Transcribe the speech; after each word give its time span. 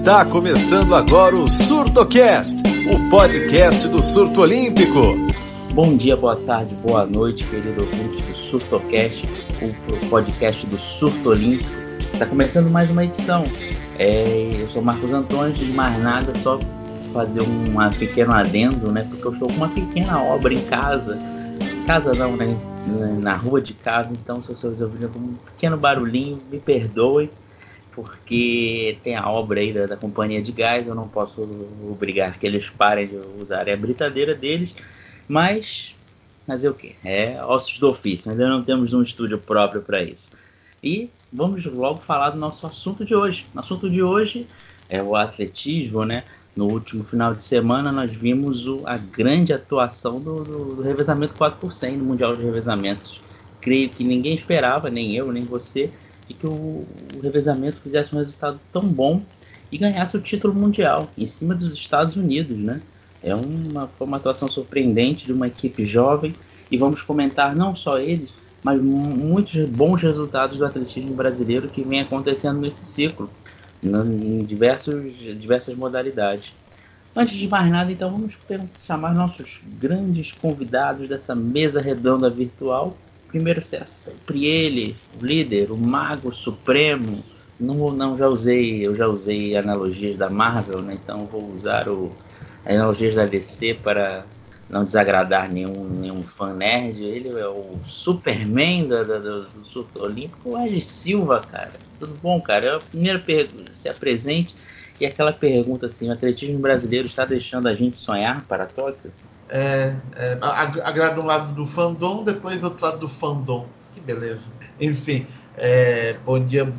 Está 0.00 0.24
começando 0.24 0.94
agora 0.94 1.36
o 1.36 1.46
SurtoCast, 1.46 2.56
o 2.90 3.10
podcast 3.10 3.86
do 3.86 4.02
surto 4.02 4.40
olímpico. 4.40 4.98
Bom 5.74 5.94
dia, 5.94 6.16
boa 6.16 6.36
tarde, 6.36 6.74
boa 6.76 7.04
noite, 7.04 7.44
querido 7.44 7.84
ouvinte 7.84 8.22
do 8.22 8.34
SurtoCast, 8.34 9.22
o 9.60 10.08
podcast 10.08 10.66
do 10.68 10.78
surto 10.78 11.28
olímpico. 11.28 11.70
Está 12.14 12.24
começando 12.24 12.70
mais 12.70 12.90
uma 12.90 13.04
edição. 13.04 13.44
É, 13.98 14.62
eu 14.62 14.70
sou 14.70 14.80
Marcos 14.80 15.12
Antônio, 15.12 15.52
de 15.52 15.66
mais 15.66 16.02
nada, 16.02 16.32
só 16.38 16.58
fazer 17.12 17.42
um 17.42 17.90
pequeno 17.98 18.32
adendo, 18.32 18.90
né? 18.90 19.06
Porque 19.06 19.26
eu 19.26 19.32
estou 19.34 19.48
com 19.48 19.54
uma 19.54 19.68
pequena 19.68 20.22
obra 20.22 20.54
em 20.54 20.62
casa. 20.62 21.18
Casa 21.86 22.14
não, 22.14 22.38
né? 22.38 22.56
Na 23.20 23.34
rua 23.34 23.60
de 23.60 23.74
casa, 23.74 24.08
então 24.12 24.42
se 24.42 24.48
vocês 24.48 24.80
ouvirem 24.80 25.10
com 25.10 25.18
um 25.18 25.34
pequeno 25.54 25.76
barulhinho, 25.76 26.38
me 26.50 26.58
perdoem 26.58 27.28
porque 27.94 28.98
tem 29.02 29.16
a 29.16 29.28
obra 29.28 29.60
aí 29.60 29.72
da, 29.72 29.86
da, 29.86 29.96
companhia 29.96 30.42
de 30.42 30.52
gás, 30.52 30.86
eu 30.86 30.94
não 30.94 31.08
posso 31.08 31.42
obrigar 31.90 32.38
que 32.38 32.46
eles 32.46 32.68
parem 32.68 33.08
de 33.08 33.16
usarem 33.40 33.74
a 33.74 33.76
britadeira 33.76 34.34
deles, 34.34 34.74
mas 35.28 35.94
fazer 36.46 36.68
o 36.68 36.74
que? 36.74 36.96
É 37.04 37.42
ossos 37.44 37.78
do 37.78 37.88
ofício, 37.88 38.30
ainda 38.30 38.48
não 38.48 38.62
temos 38.62 38.92
um 38.92 39.02
estúdio 39.02 39.38
próprio 39.38 39.82
para 39.82 40.02
isso. 40.02 40.30
E 40.82 41.10
vamos 41.32 41.64
logo 41.66 42.00
falar 42.00 42.30
do 42.30 42.38
nosso 42.38 42.66
assunto 42.66 43.04
de 43.04 43.14
hoje. 43.14 43.46
O 43.54 43.58
assunto 43.58 43.88
de 43.88 44.02
hoje 44.02 44.46
é 44.88 45.02
o 45.02 45.14
atletismo, 45.14 46.04
né? 46.04 46.24
No 46.56 46.66
último 46.66 47.04
final 47.04 47.34
de 47.34 47.42
semana 47.42 47.92
nós 47.92 48.10
vimos 48.10 48.66
o, 48.66 48.82
a 48.84 48.96
grande 48.96 49.52
atuação 49.52 50.18
do, 50.18 50.42
do, 50.42 50.74
do 50.76 50.82
revezamento 50.82 51.34
4 51.34 51.60
por 51.60 51.72
100 51.72 51.98
no 51.98 52.04
Mundial 52.04 52.34
de 52.34 52.42
Revezamentos. 52.42 53.20
Creio 53.60 53.88
que 53.88 54.02
ninguém 54.02 54.34
esperava, 54.34 54.90
nem 54.90 55.14
eu, 55.14 55.30
nem 55.30 55.44
você, 55.44 55.90
e 56.30 56.34
que 56.34 56.46
o, 56.46 56.86
o 57.16 57.20
revezamento 57.20 57.78
fizesse 57.82 58.14
um 58.14 58.18
resultado 58.18 58.60
tão 58.72 58.82
bom 58.82 59.20
e 59.70 59.76
ganhasse 59.76 60.16
o 60.16 60.20
título 60.20 60.54
mundial 60.54 61.10
em 61.18 61.26
cima 61.26 61.54
dos 61.56 61.74
Estados 61.74 62.14
Unidos, 62.14 62.56
né? 62.56 62.80
É 63.22 63.34
uma, 63.34 63.88
foi 63.88 64.06
uma 64.06 64.16
atuação 64.16 64.48
surpreendente 64.48 65.26
de 65.26 65.32
uma 65.32 65.48
equipe 65.48 65.84
jovem 65.84 66.32
e 66.70 66.78
vamos 66.78 67.02
comentar 67.02 67.54
não 67.54 67.74
só 67.74 67.98
eles, 67.98 68.30
mas 68.62 68.80
muitos 68.80 69.68
bons 69.68 70.00
resultados 70.00 70.56
do 70.56 70.64
atletismo 70.64 71.14
brasileiro 71.14 71.68
que 71.68 71.82
vem 71.82 72.00
acontecendo 72.00 72.60
nesse 72.60 72.84
ciclo, 72.84 73.28
em 73.82 74.44
diversos, 74.44 75.12
diversas 75.18 75.74
modalidades. 75.74 76.52
Antes 77.14 77.36
de 77.36 77.48
mais 77.48 77.68
nada, 77.70 77.90
então, 77.90 78.10
vamos 78.10 78.34
chamar 78.86 79.14
nossos 79.14 79.60
grandes 79.80 80.30
convidados 80.32 81.08
dessa 81.08 81.34
mesa 81.34 81.80
redonda 81.80 82.30
virtual 82.30 82.96
primeiro 83.30 83.62
ser 83.62 83.86
sempre 83.86 84.46
ele, 84.46 84.96
o 85.20 85.24
líder, 85.24 85.70
o 85.70 85.76
mago 85.76 86.32
supremo. 86.32 87.22
Não, 87.58 87.92
não 87.92 88.16
já 88.16 88.26
usei, 88.26 88.86
eu 88.86 88.96
já 88.96 89.06
usei 89.06 89.56
analogias 89.56 90.16
da 90.16 90.30
Marvel, 90.30 90.80
né? 90.80 90.98
então 91.02 91.26
vou 91.26 91.52
usar 91.52 91.88
o, 91.88 92.10
analogias 92.64 93.14
da 93.14 93.26
DC 93.26 93.74
para 93.82 94.24
não 94.68 94.84
desagradar 94.84 95.50
nenhum, 95.50 95.84
nenhum 95.84 96.22
fã 96.22 96.54
nerd. 96.54 97.02
Ele 97.02 97.28
é 97.28 97.46
o 97.46 97.76
Superman 97.86 98.86
do, 98.86 99.04
do, 99.04 99.42
do 99.42 99.64
Surto 99.64 100.02
Olímpico, 100.02 100.50
o 100.50 100.58
Ed 100.58 100.80
Silva, 100.80 101.40
cara. 101.40 101.72
Tudo 101.98 102.16
bom, 102.22 102.40
cara? 102.40 102.66
É 102.66 102.76
a 102.76 102.80
primeira 102.80 103.18
pergunta, 103.18 103.72
se 103.74 103.88
apresente. 103.88 104.54
E 104.98 105.06
aquela 105.06 105.32
pergunta 105.32 105.86
assim, 105.86 106.08
o 106.08 106.12
atletismo 106.12 106.58
brasileiro 106.58 107.06
está 107.06 107.24
deixando 107.24 107.68
a 107.68 107.74
gente 107.74 107.96
sonhar 107.96 108.44
para 108.46 108.66
Tóquio? 108.66 109.10
É, 109.50 109.96
é, 110.14 110.38
agrada 110.40 111.20
um 111.20 111.26
lado 111.26 111.52
do 111.52 111.66
fandom, 111.66 112.22
depois 112.22 112.62
outro 112.62 112.86
lado 112.86 112.98
do 112.98 113.08
fandom. 113.08 113.66
Que 113.92 114.00
beleza. 114.00 114.44
Enfim, 114.80 115.26
é, 115.56 116.14
bom 116.24 116.42
dia, 116.42 116.72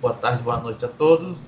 boa 0.00 0.14
tarde, 0.14 0.42
boa 0.42 0.58
noite 0.58 0.84
a 0.84 0.88
todos. 0.88 1.42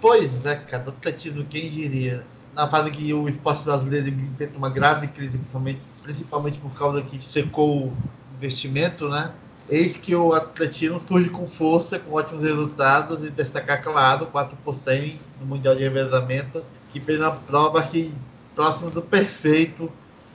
Pois 0.00 0.44
é, 0.44 0.56
cara, 0.56 0.84
atletismo, 0.88 1.44
quem 1.44 1.70
diria? 1.70 2.26
Na 2.54 2.68
fase 2.68 2.90
que 2.90 3.12
o 3.14 3.28
esporte 3.28 3.64
brasileiro 3.64 4.08
enfrenta 4.08 4.58
uma 4.58 4.68
grave 4.68 5.08
crise, 5.08 5.38
principalmente, 5.38 5.80
principalmente 6.02 6.58
por 6.58 6.70
causa 6.74 7.02
que 7.02 7.18
secou 7.18 7.86
o 7.86 7.96
investimento, 8.36 9.08
né? 9.08 9.32
Eis 9.68 9.96
que 9.96 10.14
o 10.14 10.34
atletismo 10.34 11.00
surge 11.00 11.30
com 11.30 11.46
força, 11.46 11.98
com 11.98 12.12
ótimos 12.12 12.42
resultados 12.42 13.24
e 13.24 13.30
destacar, 13.30 13.82
claro, 13.82 14.26
4 14.26 14.56
por 14.62 14.74
100 14.74 15.18
no 15.40 15.46
Mundial 15.46 15.74
de 15.74 15.82
Revezamentos, 15.82 16.66
que 16.92 17.00
fez 17.00 17.18
uma 17.18 17.30
prova 17.30 17.82
que 17.82 18.14
próximo 18.54 18.90
do 18.90 19.02
perfeito 19.02 19.90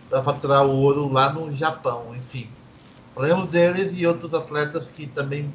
para 0.10 0.24
faturar 0.24 0.66
o 0.66 0.72
ouro 0.72 1.12
lá 1.12 1.32
no 1.32 1.52
Japão. 1.54 2.16
Enfim, 2.16 2.50
falamos 3.14 3.46
deles 3.48 3.94
e 3.96 4.06
outros 4.06 4.34
atletas 4.34 4.88
que 4.88 5.08
também 5.08 5.54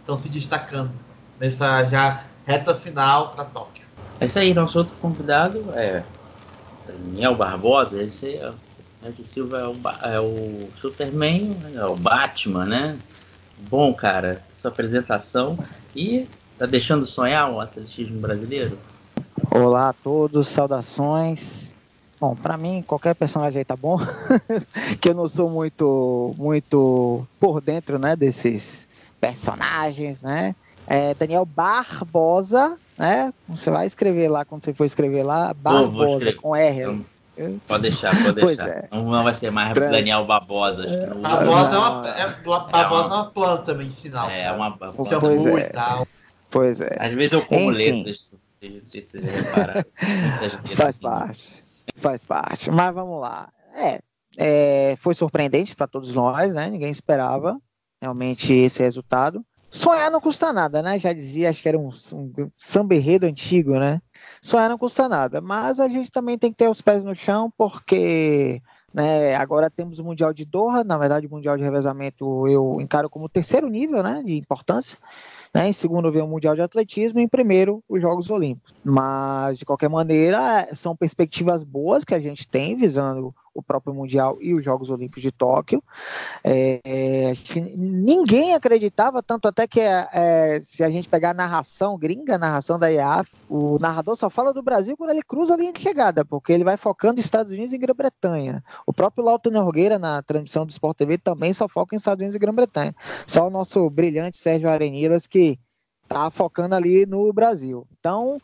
estão 0.00 0.16
se 0.16 0.28
destacando 0.28 0.90
nessa 1.38 1.84
já 1.84 2.24
reta 2.46 2.74
final 2.74 3.30
para 3.30 3.44
Tóquio. 3.44 3.84
É 4.18 4.26
isso 4.26 4.38
aí, 4.38 4.52
nosso 4.52 4.78
outro 4.78 4.94
convidado 5.00 5.64
é 5.74 6.02
Daniel 6.86 7.34
Barbosa. 7.34 8.02
Esse 8.02 8.36
é, 8.36 8.52
Ed 9.06 9.24
Silva 9.24 9.58
é 9.58 9.66
o, 9.66 9.76
é 10.14 10.20
o 10.20 10.68
Superman, 10.80 11.56
é 11.74 11.84
o 11.84 11.96
Batman, 11.96 12.66
né? 12.66 12.98
Bom, 13.68 13.92
cara, 13.94 14.42
sua 14.54 14.70
apresentação 14.70 15.58
e 15.94 16.26
tá 16.58 16.66
deixando 16.66 17.06
sonhar 17.06 17.50
o 17.50 17.60
atletismo 17.60 18.20
brasileiro? 18.20 18.78
Olá 19.50 19.90
a 19.90 19.92
todos, 19.92 20.48
saudações. 20.48 21.74
Bom, 22.20 22.36
para 22.36 22.58
mim 22.58 22.84
qualquer 22.86 23.14
personagem 23.14 23.60
aí 23.60 23.64
tá 23.64 23.74
bom, 23.74 23.98
que 25.00 25.08
eu 25.08 25.14
não 25.14 25.26
sou 25.26 25.48
muito 25.48 26.34
muito 26.36 27.26
por 27.40 27.62
dentro, 27.62 27.98
né, 27.98 28.14
desses 28.14 28.86
personagens, 29.18 30.20
né? 30.20 30.54
É 30.86 31.14
Daniel 31.14 31.46
Barbosa, 31.46 32.76
né? 32.98 33.32
Você 33.48 33.70
vai 33.70 33.86
escrever 33.86 34.28
lá 34.28 34.44
quando 34.44 34.64
você 34.64 34.74
for 34.74 34.84
escrever 34.84 35.22
lá, 35.22 35.54
Barbosa 35.54 36.32
com 36.34 36.54
R. 36.54 36.82
Então, 36.82 37.60
pode 37.66 37.82
deixar, 37.82 38.10
pode 38.22 38.44
deixar. 38.44 38.68
É. 38.68 38.88
Não 38.90 39.22
vai 39.22 39.34
ser 39.34 39.50
mais 39.50 39.72
Daniel 39.72 40.26
Barbosa. 40.26 40.84
É, 40.84 41.06
Barbosa, 41.06 41.74
é 41.74 41.78
uma, 41.78 42.08
é, 42.08 42.70
Barbosa 42.70 43.04
é 43.04 43.16
uma 43.16 43.30
planta 43.30 43.72
medicinal. 43.72 44.28
É, 44.28 44.52
uma, 44.52 44.68
uma 44.68 44.92
pois, 44.92 45.46
é. 45.46 45.72
pois 46.50 46.80
é. 46.82 46.96
Às 46.98 47.14
vezes 47.14 47.32
eu 47.32 47.42
como 47.46 47.70
Enfim. 47.70 48.02
letras, 48.02 48.30
não 48.62 48.88
sei 48.88 49.00
se 49.00 49.08
você 49.10 49.20
já 49.22 50.76
Faz 50.76 50.98
parte. 50.98 51.69
Faz 51.96 52.24
parte. 52.24 52.70
Mas 52.70 52.94
vamos 52.94 53.20
lá. 53.20 53.52
É, 53.74 54.00
é 54.36 54.96
foi 54.96 55.14
surpreendente 55.14 55.74
para 55.74 55.86
todos 55.86 56.14
nós, 56.14 56.52
né? 56.52 56.68
Ninguém 56.68 56.90
esperava 56.90 57.60
realmente 58.00 58.52
esse 58.52 58.82
resultado. 58.82 59.44
Sonhar 59.70 60.10
não 60.10 60.20
custa 60.20 60.52
nada, 60.52 60.82
né? 60.82 60.98
Já 60.98 61.12
dizia, 61.12 61.48
acho 61.48 61.62
que 61.62 61.68
era 61.68 61.78
um, 61.78 61.90
um 62.12 62.50
samba 62.58 62.96
antigo, 63.22 63.78
né? 63.78 64.02
Sonhar 64.42 64.68
não 64.68 64.76
custa 64.76 65.08
nada, 65.08 65.40
mas 65.40 65.78
a 65.78 65.86
gente 65.86 66.10
também 66.10 66.36
tem 66.36 66.50
que 66.50 66.56
ter 66.56 66.68
os 66.68 66.80
pés 66.80 67.04
no 67.04 67.14
chão, 67.14 67.52
porque 67.56 68.60
né, 68.92 69.36
agora 69.36 69.70
temos 69.70 70.00
o 70.00 70.04
Mundial 70.04 70.32
de 70.32 70.44
Doha, 70.44 70.82
na 70.82 70.98
verdade 70.98 71.26
o 71.28 71.30
Mundial 71.30 71.56
de 71.56 71.62
Revezamento 71.62 72.48
eu 72.48 72.80
encaro 72.80 73.08
como 73.08 73.28
terceiro 73.28 73.68
nível 73.68 74.02
né, 74.02 74.22
de 74.24 74.36
importância. 74.36 74.98
Né? 75.54 75.68
Em 75.68 75.72
segundo 75.72 76.10
vem 76.12 76.22
o 76.22 76.28
Mundial 76.28 76.54
de 76.54 76.62
Atletismo 76.62 77.18
e 77.18 77.22
em 77.22 77.28
primeiro 77.28 77.82
os 77.88 78.00
Jogos 78.00 78.30
Olímpicos. 78.30 78.74
Mas, 78.84 79.58
de 79.58 79.64
qualquer 79.64 79.88
maneira, 79.88 80.68
são 80.74 80.96
perspectivas 80.96 81.64
boas 81.64 82.04
que 82.04 82.14
a 82.14 82.20
gente 82.20 82.46
tem 82.46 82.76
visando 82.76 83.34
o 83.54 83.62
próprio 83.62 83.94
Mundial 83.94 84.38
e 84.40 84.52
os 84.54 84.64
Jogos 84.64 84.90
Olímpicos 84.90 85.22
de 85.22 85.32
Tóquio. 85.32 85.82
É, 86.44 86.80
é, 86.84 87.32
ninguém 87.76 88.54
acreditava, 88.54 89.22
tanto 89.22 89.48
até 89.48 89.66
que 89.66 89.80
é, 89.80 90.60
se 90.60 90.82
a 90.84 90.90
gente 90.90 91.08
pegar 91.08 91.30
a 91.30 91.34
narração 91.34 91.98
gringa, 91.98 92.36
a 92.36 92.38
narração 92.38 92.78
da 92.78 92.88
IAF, 92.88 93.30
o 93.48 93.78
narrador 93.78 94.16
só 94.16 94.30
fala 94.30 94.52
do 94.52 94.62
Brasil 94.62 94.96
quando 94.96 95.10
ele 95.10 95.22
cruza 95.22 95.54
a 95.54 95.56
linha 95.56 95.72
de 95.72 95.80
chegada, 95.80 96.24
porque 96.24 96.52
ele 96.52 96.64
vai 96.64 96.76
focando 96.76 97.20
Estados 97.20 97.52
Unidos 97.52 97.72
e 97.72 97.78
Grã-Bretanha. 97.78 98.62
O 98.86 98.92
próprio 98.92 99.24
Lauto 99.24 99.50
Nogueira, 99.50 99.98
na 99.98 100.22
transmissão 100.22 100.64
do 100.64 100.70
Sport 100.70 100.96
TV, 100.96 101.18
também 101.18 101.52
só 101.52 101.68
foca 101.68 101.94
em 101.94 101.98
Estados 101.98 102.20
Unidos 102.20 102.34
e 102.34 102.38
Grã-Bretanha. 102.38 102.94
Só 103.26 103.46
o 103.46 103.50
nosso 103.50 103.88
brilhante 103.90 104.36
Sérgio 104.36 104.68
Arenilas 104.68 105.26
que 105.26 105.58
está 106.02 106.30
focando 106.30 106.74
ali 106.74 107.06
no 107.06 107.32
Brasil. 107.32 107.86
Então, 107.98 108.38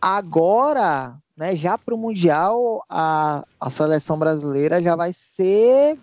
agora 0.00 1.16
né, 1.36 1.56
já 1.56 1.76
para 1.76 1.94
o 1.94 1.98
Mundial, 1.98 2.84
a, 2.88 3.44
a 3.58 3.70
seleção 3.70 4.18
brasileira 4.18 4.82
já 4.82 4.94
vai 4.94 5.12
ser 5.12 5.98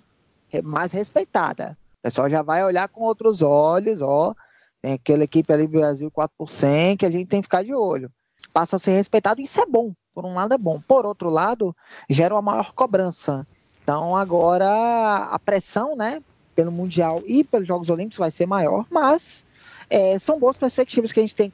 mais 0.64 0.92
respeitada. 0.92 1.78
O 2.00 2.02
pessoal 2.04 2.30
já 2.30 2.42
vai 2.42 2.64
olhar 2.66 2.90
com 2.90 3.02
outros 3.02 3.42
olhos, 3.42 4.02
ó. 4.02 4.36
Tem 4.82 4.94
aquela 4.94 5.24
equipe 5.24 5.54
ali 5.54 5.68
do 5.68 5.80
Brasil 5.80 6.10
4 6.12 6.34
por 6.38 6.50
100 6.50 6.98
que 6.98 7.06
a 7.06 7.12
gente 7.12 7.28
tem 7.28 7.40
que 7.40 7.46
ficar 7.46 7.64
de 7.64 7.74
olho. 7.74 8.12
Passa 8.52 8.76
a 8.76 8.80
ser 8.80 8.92
respeitado, 8.92 9.40
isso 9.40 9.62
é 9.62 9.66
bom. 9.66 9.94
Por 10.14 10.26
um 10.26 10.34
lado 10.34 10.54
é 10.54 10.58
bom. 10.58 10.82
Por 10.86 11.06
outro 11.06 11.30
lado, 11.30 11.76
gera 12.10 12.34
uma 12.34 12.42
maior 12.42 12.74
cobrança. 12.74 13.48
Então 13.84 14.16
agora 14.16 15.30
a 15.32 15.40
pressão, 15.40 15.96
né, 15.96 16.22
pelo 16.56 16.72
Mundial 16.72 17.22
e 17.26 17.44
pelos 17.44 17.68
Jogos 17.68 17.90
Olímpicos 17.90 18.18
vai 18.18 18.32
ser 18.32 18.46
maior, 18.46 18.86
mas 18.90 19.46
é, 19.90 20.18
são 20.20 20.40
boas 20.40 20.58
perspectivas 20.58 21.12
que 21.12 21.20
a 21.20 21.24
gente 21.24 21.36
tem 21.36 21.54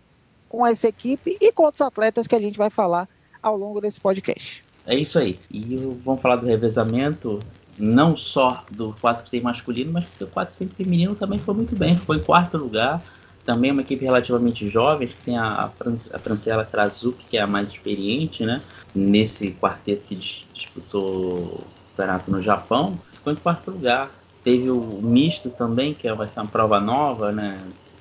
com 0.50 0.66
essa 0.66 0.88
equipe 0.88 1.38
e 1.40 1.52
com 1.52 1.64
outros 1.64 1.82
atletas 1.82 2.26
que 2.26 2.36
a 2.36 2.40
gente 2.40 2.58
vai 2.58 2.70
falar 2.70 3.08
ao 3.48 3.58
longo 3.58 3.82
desse 3.82 4.00
podcast. 4.00 4.64
É 4.86 4.96
isso 4.96 5.20
aí. 5.20 5.40
E 5.52 5.76
vamos 6.04 6.22
falar 6.22 6.38
do 6.38 6.46
revezamento, 6.46 7.40
não 7.78 8.16
só 8.16 8.64
do 8.72 8.96
400 9.02 9.44
masculino, 9.44 9.92
mas 9.92 10.06
porque 10.06 10.24
o 10.24 10.28
400 10.28 10.76
feminino 10.76 11.16
também 11.16 11.40
foi 11.40 11.54
muito 11.54 11.76
bem. 11.76 11.98
Foi 11.98 12.18
em 12.18 12.24
quarto 12.24 12.58
lugar. 12.58 13.02
também 13.46 13.70
é 13.70 13.74
uma 13.74 13.82
equipe 13.82 14.04
relativamente 14.04 14.68
jovem, 14.70 15.08
que 15.08 15.16
tem 15.24 15.38
a, 15.38 15.72
a 16.14 16.20
Franciela 16.20 16.66
Krasuki, 16.66 17.26
que 17.30 17.38
é 17.38 17.42
a 17.42 17.48
mais 17.48 17.70
experiente, 17.70 18.46
né? 18.46 18.62
Nesse 18.94 19.52
quarteto 19.52 20.04
que 20.08 20.16
disputou 20.54 21.04
o 21.04 21.64
campeonato 21.96 22.32
no 22.32 22.42
Japão, 22.42 23.00
ficou 23.14 23.34
em 23.34 23.36
quarto 23.36 23.72
lugar. 23.72 24.12
Teve 24.44 24.70
o 24.70 25.02
misto 25.02 25.50
também, 25.50 25.94
que 25.94 26.12
vai 26.14 26.30
ser 26.30 26.40
uma 26.40 26.48
prova 26.48 26.80
nova, 26.80 27.32
né? 27.32 27.58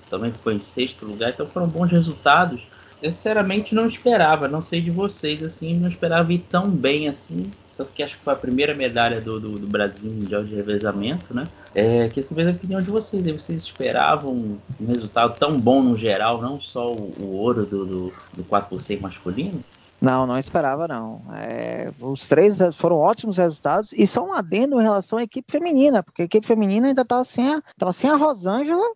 Também 0.08 0.30
ficou 0.30 0.52
em 0.52 0.60
sexto 0.60 1.04
lugar, 1.04 1.30
então 1.30 1.46
foram 1.46 1.66
bons 1.66 1.90
resultados. 1.90 2.62
Eu 3.02 3.12
sinceramente 3.12 3.74
não 3.74 3.86
esperava, 3.86 4.48
não 4.48 4.62
sei 4.62 4.80
de 4.80 4.90
vocês, 4.90 5.42
assim, 5.42 5.78
não 5.78 5.88
esperava 5.88 6.32
ir 6.32 6.38
tão 6.48 6.70
bem 6.70 7.08
assim 7.08 7.50
tanto 7.76 7.92
que 7.92 8.02
acho 8.02 8.16
que 8.16 8.24
foi 8.24 8.32
a 8.32 8.36
primeira 8.36 8.74
medalha 8.74 9.20
do, 9.20 9.38
do, 9.38 9.58
do 9.58 9.66
Brasil 9.66 10.10
Mundial 10.10 10.42
de 10.42 10.54
Revezamento, 10.54 11.34
né? 11.34 11.46
É, 11.74 12.08
queria 12.08 12.26
saber 12.26 12.48
a 12.48 12.52
opinião 12.52 12.80
de 12.80 12.90
vocês. 12.90 13.22
Vocês 13.22 13.64
esperavam 13.64 14.32
um 14.80 14.86
resultado 14.86 15.38
tão 15.38 15.60
bom 15.60 15.82
no 15.82 15.96
geral, 15.96 16.40
não 16.40 16.58
só 16.58 16.90
o, 16.92 17.12
o 17.20 17.36
ouro 17.36 17.66
do, 17.66 17.84
do, 17.84 18.12
do 18.32 18.44
4 18.44 18.70
por 18.70 18.80
100 18.80 19.00
masculino? 19.00 19.60
Não, 20.00 20.26
não 20.26 20.38
esperava 20.38 20.88
não. 20.88 21.22
É, 21.34 21.90
os 22.00 22.26
três 22.26 22.58
foram 22.76 22.96
ótimos 22.96 23.36
resultados 23.36 23.92
e 23.92 24.06
só 24.06 24.24
um 24.24 24.32
adendo 24.32 24.80
em 24.80 24.82
relação 24.82 25.18
à 25.18 25.22
equipe 25.22 25.50
feminina, 25.50 26.02
porque 26.02 26.22
a 26.22 26.24
equipe 26.24 26.46
feminina 26.46 26.88
ainda 26.88 27.02
estava 27.02 27.24
sem 27.24 27.54
a, 27.54 27.62
sem 27.92 28.08
a 28.08 28.16
Rosângela 28.16 28.86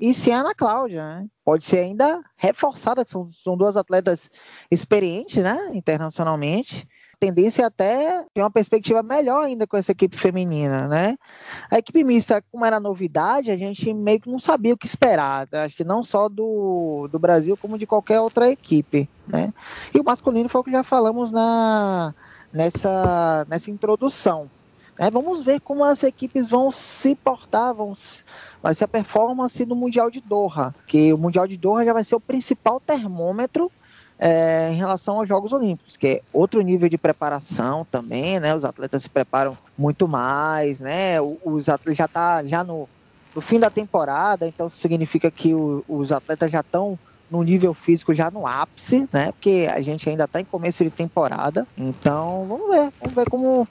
e 0.00 0.12
sem 0.12 0.34
a 0.34 0.40
Ana 0.40 0.54
Cláudia. 0.54 1.04
Né? 1.04 1.26
Pode 1.44 1.64
ser 1.64 1.78
ainda 1.78 2.20
reforçada, 2.36 3.04
são, 3.06 3.28
são 3.30 3.56
duas 3.56 3.76
atletas 3.76 4.30
experientes 4.70 5.42
né, 5.42 5.70
internacionalmente 5.74 6.88
tendência 7.22 7.62
é 7.62 7.64
até 7.66 8.24
ter 8.34 8.42
uma 8.42 8.50
perspectiva 8.50 9.00
melhor 9.00 9.44
ainda 9.44 9.64
com 9.64 9.76
essa 9.76 9.92
equipe 9.92 10.16
feminina, 10.16 10.88
né? 10.88 11.16
A 11.70 11.78
equipe 11.78 12.02
mista, 12.02 12.42
como 12.50 12.64
era 12.64 12.80
novidade, 12.80 13.52
a 13.52 13.56
gente 13.56 13.94
meio 13.94 14.20
que 14.20 14.28
não 14.28 14.40
sabia 14.40 14.74
o 14.74 14.76
que 14.76 14.86
esperar, 14.86 15.46
acho 15.52 15.76
que 15.76 15.84
não 15.84 16.02
só 16.02 16.28
do, 16.28 17.08
do 17.12 17.20
Brasil, 17.20 17.56
como 17.56 17.78
de 17.78 17.86
qualquer 17.86 18.18
outra 18.18 18.50
equipe, 18.50 19.08
né? 19.28 19.54
E 19.94 20.00
o 20.00 20.04
masculino 20.04 20.48
foi 20.48 20.62
o 20.62 20.64
que 20.64 20.72
já 20.72 20.82
falamos 20.82 21.30
na, 21.30 22.12
nessa, 22.52 23.46
nessa 23.48 23.70
introdução. 23.70 24.50
Né? 24.98 25.10
Vamos 25.10 25.42
ver 25.42 25.60
como 25.60 25.84
as 25.84 26.02
equipes 26.02 26.48
vão 26.48 26.70
se 26.70 27.14
portar, 27.14 27.74
vão, 27.74 27.92
vai 28.62 28.74
ser 28.74 28.84
a 28.84 28.88
performance 28.88 29.64
do 29.64 29.76
Mundial 29.76 30.10
de 30.10 30.20
Doha, 30.20 30.74
que 30.86 31.12
o 31.12 31.18
Mundial 31.18 31.46
de 31.46 31.56
Doha 31.56 31.84
já 31.84 31.92
vai 31.92 32.04
ser 32.04 32.14
o 32.14 32.20
principal 32.20 32.80
termômetro 32.80 33.70
é, 34.18 34.70
em 34.70 34.76
relação 34.76 35.16
aos 35.18 35.28
Jogos 35.28 35.52
Olímpicos, 35.52 35.96
que 35.96 36.06
é 36.06 36.20
outro 36.32 36.60
nível 36.60 36.88
de 36.88 36.96
preparação 36.96 37.84
também, 37.84 38.38
né? 38.38 38.54
Os 38.54 38.64
atletas 38.64 39.02
se 39.02 39.08
preparam 39.08 39.58
muito 39.76 40.06
mais, 40.06 40.78
né? 40.78 41.20
Os 41.20 41.68
atletas 41.68 41.96
já 41.96 42.06
tá 42.06 42.44
já 42.44 42.62
no, 42.62 42.88
no 43.34 43.40
fim 43.40 43.58
da 43.58 43.68
temporada, 43.68 44.46
então 44.46 44.70
significa 44.70 45.28
que 45.28 45.52
o, 45.52 45.84
os 45.88 46.12
atletas 46.12 46.52
já 46.52 46.60
estão 46.60 46.96
no 47.28 47.42
nível 47.42 47.74
físico 47.74 48.14
já 48.14 48.30
no 48.30 48.46
ápice, 48.46 49.08
né? 49.12 49.32
Porque 49.32 49.68
a 49.72 49.80
gente 49.80 50.08
ainda 50.08 50.24
está 50.24 50.40
em 50.40 50.44
começo 50.44 50.84
de 50.84 50.90
temporada. 50.90 51.66
Então, 51.76 52.46
vamos 52.46 52.68
ver, 52.68 52.92
vamos 53.00 53.14
ver 53.14 53.28
como 53.28 53.66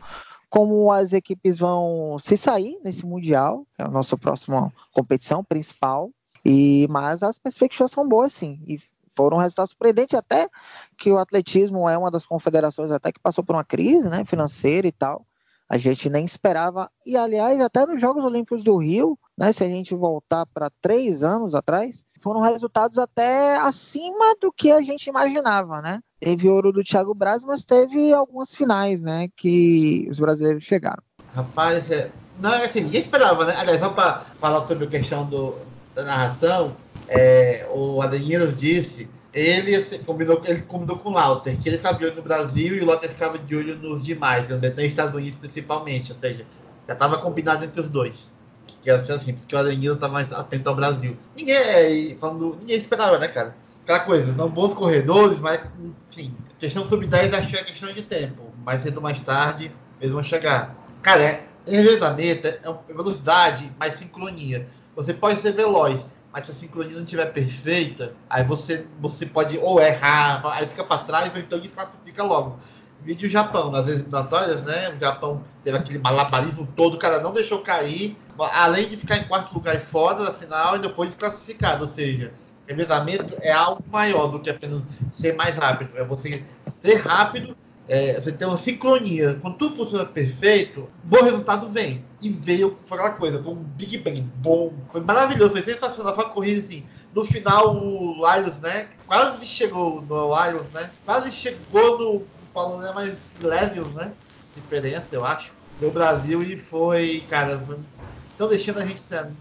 como 0.51 0.91
as 0.91 1.13
equipes 1.13 1.57
vão 1.57 2.19
se 2.19 2.35
sair 2.35 2.77
nesse 2.83 3.05
mundial, 3.05 3.65
que 3.73 3.81
é 3.81 3.85
a 3.85 3.89
nossa 3.89 4.17
próxima 4.17 4.71
competição 4.91 5.45
principal. 5.45 6.11
E 6.43 6.85
mas 6.89 7.23
as 7.23 7.39
perspectivas 7.39 7.89
são 7.89 8.07
boas 8.07 8.33
sim. 8.33 8.61
E 8.67 8.77
foram 9.15 9.37
resultados 9.37 9.71
surpreendentes 9.71 10.13
até 10.13 10.49
que 10.97 11.09
o 11.09 11.17
atletismo 11.17 11.87
é 11.87 11.97
uma 11.97 12.11
das 12.11 12.25
confederações 12.25 12.91
até 12.91 13.13
que 13.13 13.19
passou 13.19 13.45
por 13.45 13.55
uma 13.55 13.63
crise, 13.63 14.09
né, 14.09 14.25
financeira 14.25 14.85
e 14.85 14.91
tal. 14.91 15.25
A 15.69 15.77
gente 15.77 16.09
nem 16.09 16.25
esperava. 16.25 16.91
E 17.05 17.15
aliás, 17.15 17.57
até 17.61 17.85
nos 17.85 18.01
Jogos 18.01 18.25
Olímpicos 18.25 18.61
do 18.61 18.75
Rio, 18.75 19.17
né, 19.41 19.51
se 19.51 19.63
a 19.63 19.67
gente 19.67 19.95
voltar 19.95 20.45
para 20.45 20.69
três 20.79 21.23
anos 21.23 21.55
atrás, 21.55 22.05
foram 22.19 22.41
resultados 22.41 22.99
até 22.99 23.57
acima 23.57 24.35
do 24.39 24.51
que 24.51 24.71
a 24.71 24.83
gente 24.83 25.07
imaginava, 25.07 25.81
né? 25.81 25.99
Teve 26.19 26.47
ouro 26.47 26.71
do 26.71 26.83
Thiago 26.83 27.15
Braz, 27.15 27.43
mas 27.43 27.65
teve 27.65 28.13
algumas 28.13 28.53
finais, 28.53 29.01
né, 29.01 29.29
que 29.35 30.07
os 30.11 30.19
brasileiros 30.19 30.63
chegaram. 30.63 31.01
Rapaz, 31.33 31.89
é... 31.89 32.11
não, 32.39 32.53
assim, 32.53 32.81
ninguém 32.81 33.01
esperava, 33.01 33.43
né? 33.45 33.55
Aliás, 33.57 33.79
só 33.79 33.89
para 33.89 34.19
falar 34.39 34.63
sobre 34.67 34.85
a 34.85 34.87
questão 34.87 35.25
do, 35.25 35.55
da 35.95 36.03
narração, 36.03 36.75
é, 37.07 37.67
o 37.73 37.99
Adaneiros 37.99 38.55
disse, 38.55 39.09
ele 39.33 39.75
assim, 39.75 40.03
combinou, 40.03 40.39
ele 40.45 40.61
combinou 40.61 40.99
com 40.99 41.09
o 41.09 41.13
Lauter, 41.13 41.57
que 41.57 41.67
ele 41.67 41.77
ficava 41.77 41.97
de 41.97 42.05
olho 42.05 42.15
no 42.15 42.21
Brasil 42.21 42.75
e 42.75 42.81
o 42.81 42.85
Lauter 42.85 43.09
ficava 43.09 43.39
de 43.39 43.55
olho 43.55 43.75
nos 43.75 44.05
demais, 44.05 44.47
no 44.47 44.59
Betão 44.59 44.83
e 44.83 44.87
Estados 44.87 45.15
Unidos 45.15 45.39
principalmente, 45.39 46.11
ou 46.11 46.17
seja, 46.19 46.45
já 46.87 46.93
estava 46.93 47.17
combinado 47.17 47.65
entre 47.65 47.81
os 47.81 47.89
dois. 47.89 48.29
Que 48.81 48.89
era 48.89 49.01
assim, 49.01 49.33
porque 49.33 49.55
o 49.55 49.59
Adanilo 49.59 49.95
estava 49.95 50.13
mais 50.13 50.33
atento 50.33 50.67
ao 50.69 50.75
Brasil. 50.75 51.15
Ninguém, 51.37 51.55
é, 51.55 52.15
falando, 52.19 52.57
ninguém 52.59 52.77
esperava, 52.77 53.19
né, 53.19 53.27
cara? 53.27 53.55
Aquela 53.83 53.99
coisa, 53.99 54.33
são 54.33 54.49
bons 54.49 54.73
corredores, 54.73 55.39
mas, 55.39 55.61
enfim, 56.09 56.35
questão 56.59 56.85
sub 56.85 57.05
10 57.05 57.33
acho 57.33 57.47
que 57.47 57.55
é 57.57 57.63
questão 57.63 57.91
de 57.91 58.01
tempo. 58.01 58.43
Mais 58.63 58.81
cedo 58.81 58.97
ou 58.97 59.03
mais 59.03 59.19
tarde, 59.19 59.71
eles 59.99 60.13
vão 60.13 60.23
chegar. 60.23 60.75
Cara, 61.01 61.21
é, 61.21 61.45
revezamento 61.65 62.47
é 62.47 62.59
velocidade 62.87 63.71
mais 63.79 63.95
sincronia. 63.95 64.67
Você 64.95 65.13
pode 65.13 65.39
ser 65.39 65.53
veloz, 65.53 66.05
mas 66.31 66.45
se 66.45 66.51
a 66.51 66.55
sincronia 66.55 66.95
não 66.95 67.03
estiver 67.03 67.25
perfeita, 67.31 68.13
aí 68.29 68.43
você, 68.43 68.87
você 68.99 69.25
pode 69.25 69.57
ou 69.59 69.81
errar, 69.81 70.41
aí 70.45 70.67
fica 70.67 70.83
para 70.83 71.03
trás, 71.03 71.33
ou 71.33 71.39
então 71.39 71.59
desclassifica 71.59 72.23
logo. 72.23 72.57
Vídeo 73.03 73.29
Japão, 73.29 73.71
nas 73.71 73.87
eliminatórias, 73.87 74.61
né? 74.63 74.93
O 74.95 74.99
Japão 74.99 75.43
teve 75.63 75.77
aquele 75.77 75.99
malabarismo 75.99 76.67
todo, 76.75 76.95
o 76.95 76.99
cara 76.99 77.19
não 77.19 77.33
deixou 77.33 77.59
cair, 77.59 78.15
além 78.37 78.87
de 78.87 78.97
ficar 78.97 79.17
em 79.17 79.27
quarto 79.27 79.53
lugar 79.53 79.75
e 79.75 79.79
fora 79.79 80.25
da 80.25 80.33
final, 80.33 80.75
e 80.75 80.79
depois 80.79 81.09
desclassificado. 81.09 81.83
Ou 81.83 81.89
seja, 81.89 82.31
revezamento 82.67 83.35
é 83.41 83.51
algo 83.51 83.83
maior 83.91 84.27
do 84.27 84.39
que 84.39 84.49
apenas 84.49 84.81
ser 85.13 85.35
mais 85.35 85.55
rápido. 85.57 85.91
É 85.97 86.03
você 86.03 86.43
ser 86.69 86.95
rápido 86.95 87.55
é, 87.87 88.19
você 88.19 88.31
tem 88.31 88.47
uma 88.47 88.55
sincronia. 88.55 89.37
Quando 89.41 89.57
tudo 89.57 89.75
funciona 89.75 90.05
perfeito, 90.05 90.87
bom 91.03 91.23
resultado 91.23 91.67
vem. 91.67 92.05
E 92.21 92.29
veio, 92.29 92.77
foi 92.85 92.97
aquela 92.97 93.15
coisa, 93.15 93.43
foi 93.43 93.53
um 93.53 93.57
Big 93.57 93.97
Bang, 93.97 94.21
bom, 94.37 94.71
foi 94.93 95.01
maravilhoso, 95.01 95.51
foi 95.51 95.61
sensacional, 95.61 96.15
foi 96.15 96.23
uma 96.23 96.29
corrida 96.29 96.61
assim. 96.61 96.85
No 97.13 97.25
final, 97.25 97.75
o 97.75 98.13
Lyles, 98.13 98.61
né, 98.61 98.87
quase 99.05 99.45
chegou 99.45 100.01
no 100.03 100.33
Lyles, 100.33 100.69
né, 100.71 100.89
quase 101.05 101.31
chegou 101.31 101.99
no 101.99 102.21
Paulo, 102.53 102.81
né, 102.81 102.91
mais 102.93 103.27
Levels, 103.41 103.93
né, 103.93 104.11
diferença, 104.55 105.07
eu 105.11 105.25
acho, 105.25 105.51
do 105.79 105.89
Brasil 105.91 106.43
e 106.43 106.57
foi, 106.57 107.23
cara, 107.29 107.61
estão 108.31 108.47
deixando 108.47 108.79
a 108.79 108.85
gente 108.85 109.01
sendo 109.01 109.31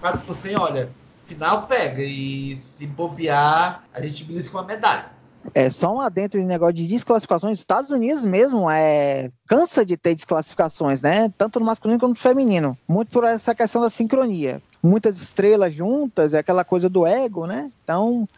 4 0.00 0.20
por 0.20 0.36
100, 0.36 0.56
olha, 0.56 0.90
final 1.26 1.66
pega 1.66 2.02
e 2.02 2.56
se 2.58 2.86
bobear, 2.86 3.84
a 3.92 4.00
gente 4.00 4.24
belisca 4.24 4.56
uma 4.56 4.64
medalha. 4.64 5.18
É 5.54 5.70
só 5.70 5.94
um 5.94 6.00
adentro 6.00 6.38
de 6.38 6.44
negócio 6.44 6.74
de 6.74 6.86
desclassificações. 6.86 7.58
Estados 7.58 7.90
Unidos 7.90 8.24
mesmo 8.24 8.68
é 8.68 9.30
cansa 9.46 9.84
de 9.84 9.96
ter 9.96 10.14
desclassificações, 10.14 11.00
né? 11.00 11.32
Tanto 11.38 11.60
no 11.60 11.64
masculino 11.64 11.98
quanto 11.98 12.10
no 12.10 12.16
feminino. 12.16 12.76
Muito 12.86 13.10
por 13.10 13.24
essa 13.24 13.54
questão 13.54 13.80
da 13.80 13.88
sincronia. 13.88 14.60
Muitas 14.82 15.16
estrelas 15.16 15.72
juntas, 15.72 16.34
é 16.34 16.38
aquela 16.38 16.64
coisa 16.64 16.88
do 16.88 17.06
ego, 17.06 17.46
né? 17.46 17.70
Então, 17.82 18.28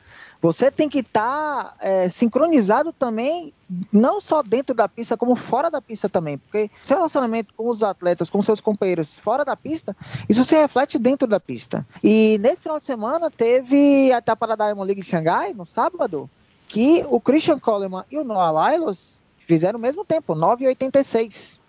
você 0.40 0.70
tem 0.70 0.88
que 0.88 1.00
estar 1.00 1.64
tá, 1.64 1.74
é, 1.80 2.08
sincronizado 2.08 2.92
também, 2.92 3.52
não 3.92 4.20
só 4.20 4.42
dentro 4.42 4.74
da 4.74 4.88
pista, 4.88 5.16
como 5.16 5.36
fora 5.36 5.70
da 5.70 5.82
pista 5.82 6.08
também. 6.08 6.38
Porque 6.38 6.70
seu 6.82 6.96
relacionamento 6.96 7.52
com 7.54 7.68
os 7.68 7.82
atletas, 7.82 8.30
com 8.30 8.40
seus 8.40 8.60
companheiros 8.60 9.18
fora 9.18 9.44
da 9.44 9.54
pista, 9.54 9.94
isso 10.28 10.42
se 10.44 10.56
reflete 10.56 10.98
dentro 10.98 11.28
da 11.28 11.38
pista. 11.38 11.86
E 12.02 12.38
nesse 12.40 12.62
final 12.62 12.78
de 12.78 12.86
semana 12.86 13.30
teve 13.30 14.10
a 14.12 14.18
etapa 14.18 14.46
da 14.46 14.56
Diamond 14.56 14.86
League 14.86 15.02
de 15.02 15.08
Xangai, 15.08 15.52
no 15.52 15.66
sábado, 15.66 16.28
que 16.66 17.04
o 17.08 17.20
Christian 17.20 17.58
Coleman 17.58 18.04
e 18.10 18.16
o 18.16 18.24
Noah 18.24 18.70
Lyles 18.70 19.20
fizeram 19.46 19.78
o 19.78 19.82
mesmo 19.82 20.04
tempo, 20.04 20.34
9,86. 20.34 21.60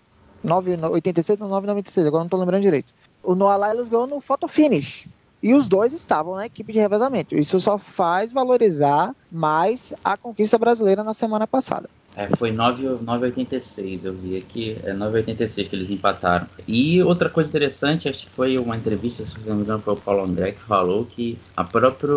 9,86 0.44 1.40
ou 1.40 1.48
9,96, 1.48 2.06
agora 2.06 2.20
não 2.20 2.26
estou 2.26 2.40
lembrando 2.40 2.62
direito. 2.62 2.92
O 3.22 3.34
Noah 3.34 3.72
Lyles 3.72 3.88
ganhou 3.88 4.06
no 4.06 4.20
photo 4.20 4.48
finish. 4.48 5.06
E 5.42 5.54
os 5.54 5.68
dois 5.68 5.92
estavam 5.92 6.36
na 6.36 6.46
equipe 6.46 6.72
de 6.72 6.78
revezamento. 6.78 7.34
Isso 7.34 7.58
só 7.58 7.76
faz 7.76 8.32
valorizar 8.32 9.14
mais 9.30 9.92
a 10.04 10.16
conquista 10.16 10.56
brasileira 10.56 11.02
na 11.02 11.14
semana 11.14 11.46
passada. 11.46 11.88
É, 12.14 12.28
foi 12.36 12.52
9,86, 12.52 14.04
eu 14.04 14.12
vi 14.12 14.36
aqui, 14.36 14.76
é 14.84 14.92
9,86 14.92 15.68
que 15.68 15.76
eles 15.76 15.90
empataram. 15.90 16.46
E 16.68 17.02
outra 17.02 17.30
coisa 17.30 17.48
interessante, 17.48 18.08
acho 18.08 18.26
que 18.26 18.30
foi 18.30 18.58
uma 18.58 18.76
entrevista, 18.76 19.24
se 19.26 19.48
não 19.48 19.56
me 19.56 19.62
engano, 19.62 19.80
foi 19.80 19.94
o 19.94 19.96
Paulo 19.96 20.22
André 20.22 20.52
que 20.52 20.62
falou 20.62 21.06
que 21.06 21.38
a 21.56 21.64
própria 21.64 22.14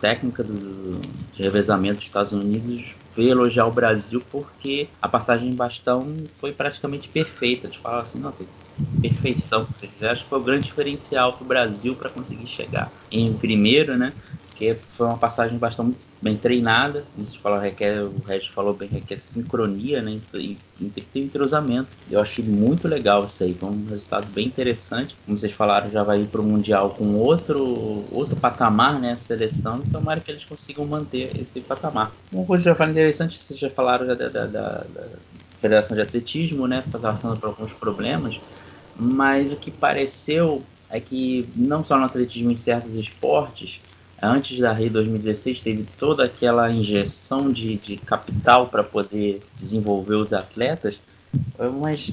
técnica 0.00 0.42
do, 0.42 0.98
de 1.34 1.42
revezamento 1.42 1.96
dos 1.96 2.06
Estados 2.06 2.32
Unidos 2.32 2.94
veio 3.14 3.30
elogiar 3.30 3.66
o 3.66 3.72
Brasil 3.72 4.22
porque 4.32 4.88
a 5.00 5.08
passagem 5.08 5.50
em 5.50 5.54
bastão 5.54 6.06
foi 6.38 6.52
praticamente 6.52 7.08
perfeita. 7.08 7.68
De 7.68 7.78
falar 7.78 8.00
assim, 8.00 8.18
nossa, 8.18 8.44
perfeição 9.00 9.66
vocês 9.66 9.90
fizeram. 9.92 10.12
Acho 10.12 10.22
que 10.22 10.28
foi 10.28 10.38
o 10.38 10.42
grande 10.42 10.66
diferencial 10.66 11.34
para 11.34 11.44
o 11.44 11.46
Brasil 11.46 11.94
para 11.94 12.10
conseguir 12.10 12.46
chegar 12.46 12.90
em 13.10 13.32
primeiro, 13.32 13.96
né? 13.96 14.12
que 14.54 14.74
foi 14.74 15.06
uma 15.06 15.16
passagem 15.16 15.58
bastante 15.58 15.96
bem 16.22 16.36
treinada. 16.36 17.04
Isso 17.18 17.38
fala, 17.40 17.60
requer, 17.60 18.02
o 18.02 18.14
Regis 18.26 18.48
falou 18.48 18.72
bem, 18.72 18.88
requer 18.88 19.18
sincronia, 19.18 20.00
né? 20.00 20.18
E, 20.34 20.56
tem 20.78 20.90
que 20.90 21.00
ter 21.02 21.20
entrosamento. 21.20 21.88
Eu 22.10 22.20
achei 22.20 22.44
muito 22.44 22.88
legal 22.88 23.24
isso 23.24 23.42
aí, 23.42 23.52
foi 23.52 23.68
um 23.68 23.84
resultado 23.88 24.26
bem 24.28 24.46
interessante. 24.46 25.16
Como 25.26 25.38
vocês 25.38 25.52
falaram, 25.52 25.90
já 25.90 26.02
vai 26.02 26.22
ir 26.22 26.26
para 26.26 26.40
o 26.40 26.44
Mundial 26.44 26.90
com 26.90 27.14
outro, 27.14 28.04
outro 28.10 28.36
patamar, 28.36 28.98
né? 29.00 29.12
A 29.12 29.18
seleção, 29.18 29.82
e 29.84 29.90
tomara 29.90 30.20
que 30.20 30.30
eles 30.30 30.44
consigam 30.44 30.86
manter 30.86 31.38
esse 31.38 31.60
patamar. 31.60 32.12
Uma 32.32 32.46
coisa 32.46 32.64
já 32.64 32.74
foi 32.74 32.86
interessante, 32.86 33.42
vocês 33.42 33.58
já 33.58 33.70
falaram 33.70 34.06
da, 34.06 34.14
da, 34.14 34.28
da, 34.28 34.46
da 34.46 35.08
Federação 35.60 35.96
de 35.96 36.02
Atletismo, 36.02 36.66
né? 36.66 36.82
Está 36.86 36.98
passando 36.98 37.38
por 37.38 37.48
alguns 37.48 37.72
problemas, 37.72 38.38
mas 38.96 39.52
o 39.52 39.56
que 39.56 39.70
pareceu 39.70 40.62
é 40.90 41.00
que 41.00 41.48
não 41.56 41.84
só 41.84 41.98
no 41.98 42.04
atletismo 42.04 42.50
em 42.50 42.56
certos 42.56 42.94
esportes, 42.94 43.80
antes 44.22 44.58
da 44.58 44.72
Rio 44.72 44.90
2016 44.90 45.60
teve 45.60 45.84
toda 45.98 46.24
aquela 46.24 46.70
injeção 46.70 47.50
de, 47.50 47.76
de 47.76 47.96
capital 47.96 48.68
para 48.68 48.82
poder 48.82 49.42
desenvolver 49.56 50.14
os 50.14 50.32
atletas, 50.32 50.98
mas 51.80 52.12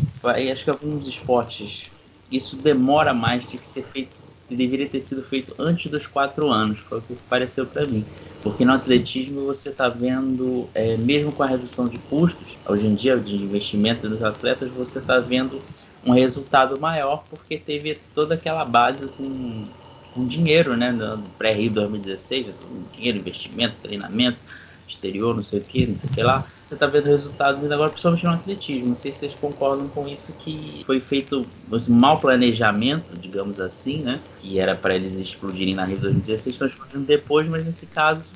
acho 0.51 0.63
que 0.63 0.69
alguns 0.69 1.07
esportes 1.07 1.89
isso 2.31 2.55
demora 2.55 3.13
mais, 3.13 3.45
de 3.45 3.57
que 3.57 3.67
ser 3.67 3.83
feito, 3.83 4.15
deveria 4.49 4.87
ter 4.87 5.01
sido 5.01 5.21
feito 5.21 5.53
antes 5.59 5.91
dos 5.91 6.07
quatro 6.07 6.49
anos, 6.49 6.79
foi 6.79 6.99
o 6.99 7.01
que 7.01 7.15
pareceu 7.29 7.65
para 7.65 7.85
mim. 7.85 8.05
Porque 8.41 8.65
no 8.65 8.73
atletismo 8.73 9.45
você 9.45 9.69
está 9.69 9.87
vendo, 9.87 10.67
é, 10.73 10.97
mesmo 10.97 11.31
com 11.31 11.43
a 11.43 11.47
redução 11.47 11.87
de 11.87 11.97
custos, 11.99 12.57
hoje 12.65 12.87
em 12.87 12.95
dia 12.95 13.17
de 13.17 13.35
investimento 13.35 14.09
dos 14.09 14.23
atletas, 14.23 14.69
você 14.71 14.99
está 14.99 15.19
vendo 15.19 15.61
um 16.05 16.13
resultado 16.13 16.79
maior 16.79 17.23
porque 17.29 17.57
teve 17.57 17.99
toda 18.15 18.35
aquela 18.35 18.65
base 18.65 19.07
com, 19.07 19.67
com 20.13 20.25
dinheiro, 20.25 20.75
né? 20.75 20.91
No 20.91 21.23
pré-Rio 21.37 21.71
2016, 21.71 22.47
dinheiro, 22.93 23.17
investimento, 23.17 23.75
treinamento, 23.81 24.37
exterior, 24.87 25.35
não 25.35 25.43
sei 25.43 25.59
o 25.59 25.63
que, 25.63 25.87
não 25.87 25.97
sei 25.97 26.09
o 26.09 26.13
que 26.13 26.23
lá. 26.23 26.45
Você 26.67 26.75
está 26.75 26.87
vendo 26.87 27.05
resultados 27.05 27.69
agora, 27.69 27.89
principalmente 27.89 28.23
no 28.23 28.31
atletismo. 28.31 28.87
Não 28.89 28.95
sei 28.95 29.11
se 29.11 29.19
vocês 29.19 29.33
concordam 29.33 29.89
com 29.89 30.07
isso, 30.07 30.31
que 30.33 30.83
foi 30.85 31.01
feito 31.01 31.45
um 31.69 31.75
assim, 31.75 31.93
mau 31.93 32.19
planejamento, 32.19 33.17
digamos 33.17 33.59
assim, 33.59 33.97
né? 33.97 34.19
Que 34.39 34.57
era 34.57 34.73
para 34.73 34.95
eles 34.95 35.15
explodirem 35.15 35.75
na 35.75 35.83
Rio 35.83 35.97
2016, 35.97 36.55
estão 36.55 36.67
explodindo 36.67 37.03
depois, 37.03 37.47
mas 37.49 37.65
nesse 37.65 37.85
caso 37.85 38.29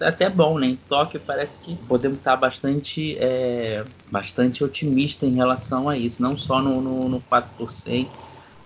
até 0.00 0.28
bom, 0.28 0.58
né? 0.58 0.66
Em 0.68 0.76
Tóquio 0.88 1.20
parece 1.24 1.58
que 1.58 1.76
podemos 1.76 2.18
estar 2.18 2.36
bastante, 2.36 3.16
é, 3.18 3.84
bastante 4.10 4.64
otimista 4.64 5.26
em 5.26 5.34
relação 5.34 5.88
a 5.88 5.96
isso, 5.96 6.22
não 6.22 6.36
só 6.36 6.60
no, 6.60 6.80
no, 6.80 7.08
no 7.08 7.22
4%, 7.30 8.08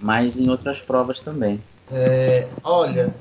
mas 0.00 0.38
em 0.38 0.48
outras 0.48 0.78
provas 0.78 1.20
também. 1.20 1.60
É, 1.90 2.48
olha, 2.62 3.14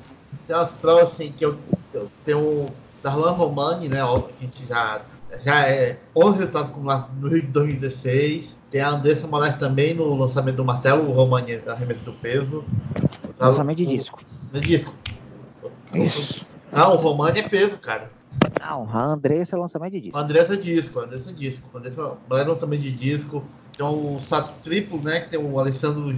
tem 0.46 0.56
umas 0.56 0.70
provas 0.70 1.12
assim 1.12 1.32
que 1.32 1.44
eu, 1.44 1.58
eu 1.92 2.10
tenho 2.24 2.38
o 2.38 2.66
Darlan 3.02 3.32
Romani, 3.32 3.88
né? 3.88 4.02
Óbvio 4.02 4.34
que 4.38 4.44
a 4.44 4.46
gente 4.46 4.66
já, 4.66 5.00
já 5.44 5.68
é 5.68 5.98
11 6.14 6.38
resultados 6.38 6.70
no 7.20 7.28
Rio 7.28 7.42
de 7.42 7.48
2016. 7.48 8.56
Tem 8.70 8.80
a 8.80 8.90
Andressa 8.90 9.26
Moraes 9.28 9.56
também 9.56 9.94
no 9.94 10.14
lançamento 10.16 10.56
do 10.56 10.64
martelo, 10.64 11.08
o 11.08 11.12
Romani 11.12 11.60
arremesso 11.66 12.04
do 12.04 12.12
peso. 12.12 12.64
Lançamento 13.38 13.78
de 13.78 13.86
disco. 13.86 14.20
De 14.52 14.60
disco. 14.60 14.94
Isso. 15.92 16.46
Não, 16.74 16.94
o 16.94 16.96
Romani 16.96 17.38
é 17.38 17.48
peso, 17.48 17.78
cara. 17.78 18.10
Não, 18.60 18.88
a 18.90 19.04
Andressa 19.04 19.54
é 19.54 19.58
lançamento 19.58 19.92
de 19.92 20.00
disco. 20.00 20.18
A 20.18 20.22
Andressa 20.22 20.54
é 20.54 20.56
disco, 20.56 20.98
a 20.98 21.04
Andressa 21.04 21.30
é 21.30 21.32
disco. 21.32 21.68
A 21.72 21.78
Andressa 21.78 22.18
é 22.30 22.42
lançamento 22.42 22.80
de 22.80 22.92
disco. 22.92 23.44
Tem 23.76 23.86
o 23.86 24.18
Sato 24.20 24.52
Triplo, 24.62 25.00
né? 25.00 25.20
Que 25.20 25.30
tem 25.30 25.38
o 25.38 25.58
Alessandro, 25.58 26.16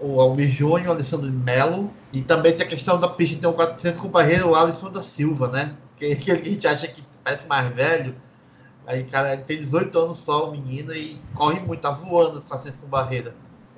o 0.00 0.20
Almir 0.20 0.50
Júnior, 0.50 0.88
o 0.88 0.90
Alessandro 0.92 1.30
Melo. 1.30 1.90
E 2.12 2.20
também 2.20 2.52
tem 2.52 2.66
a 2.66 2.68
questão 2.68 2.98
da 2.98 3.08
pista, 3.08 3.38
tem 3.38 3.48
o 3.48 3.52
400 3.52 4.00
com 4.00 4.08
barreira, 4.08 4.46
o 4.46 4.54
Alisson 4.54 4.90
da 4.90 5.02
Silva, 5.02 5.48
né? 5.48 5.76
Que 5.96 6.16
que 6.16 6.30
a 6.32 6.36
gente 6.36 6.66
acha 6.66 6.88
que 6.88 7.02
parece 7.22 7.46
mais 7.46 7.72
velho. 7.72 8.16
Aí, 8.84 9.04
cara, 9.04 9.36
tem 9.36 9.58
18 9.58 9.96
anos 9.96 10.18
só, 10.18 10.48
o 10.48 10.52
menino, 10.52 10.92
e 10.92 11.16
corre 11.34 11.60
muito, 11.60 11.80
tá 11.80 11.92
voando 11.92 12.38
os 12.38 12.44
400 12.44 12.80
com 12.80 12.88
barreira. 12.88 13.32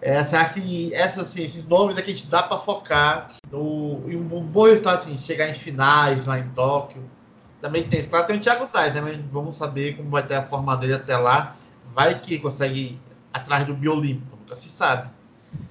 É, 0.05 0.23
será 0.23 0.45
que 0.45 0.93
essa, 0.93 1.23
assim, 1.23 1.43
esses 1.43 1.65
nomes 1.67 1.97
aqui 1.97 2.11
a 2.11 2.15
gente 2.15 2.27
dá 2.27 2.43
para 2.43 2.59
focar 2.59 3.29
no, 3.51 4.03
em 4.07 4.17
um 4.17 4.43
bom 4.43 4.65
resultado, 4.65 4.99
assim, 4.99 5.17
chegar 5.17 5.49
em 5.49 5.55
finais 5.55 6.27
lá 6.27 6.39
em 6.39 6.47
Tóquio? 6.51 7.03
Também 7.59 7.85
tem, 7.85 8.05
claro, 8.05 8.27
tem 8.27 8.37
o 8.37 8.39
Thiago 8.41 8.67
Tais, 8.67 8.93
né? 8.93 9.01
Mas 9.01 9.17
vamos 9.33 9.55
saber 9.55 9.97
como 9.97 10.11
vai 10.11 10.23
ter 10.23 10.35
a 10.35 10.43
forma 10.43 10.77
dele 10.77 10.93
até 10.93 11.17
lá. 11.17 11.57
Vai 11.95 12.21
que 12.21 12.39
consegue 12.39 13.01
atrás 13.33 13.65
do 13.65 13.73
Biolímpico, 13.73 14.37
nunca 14.37 14.57
se 14.57 14.69
sabe. 14.69 15.09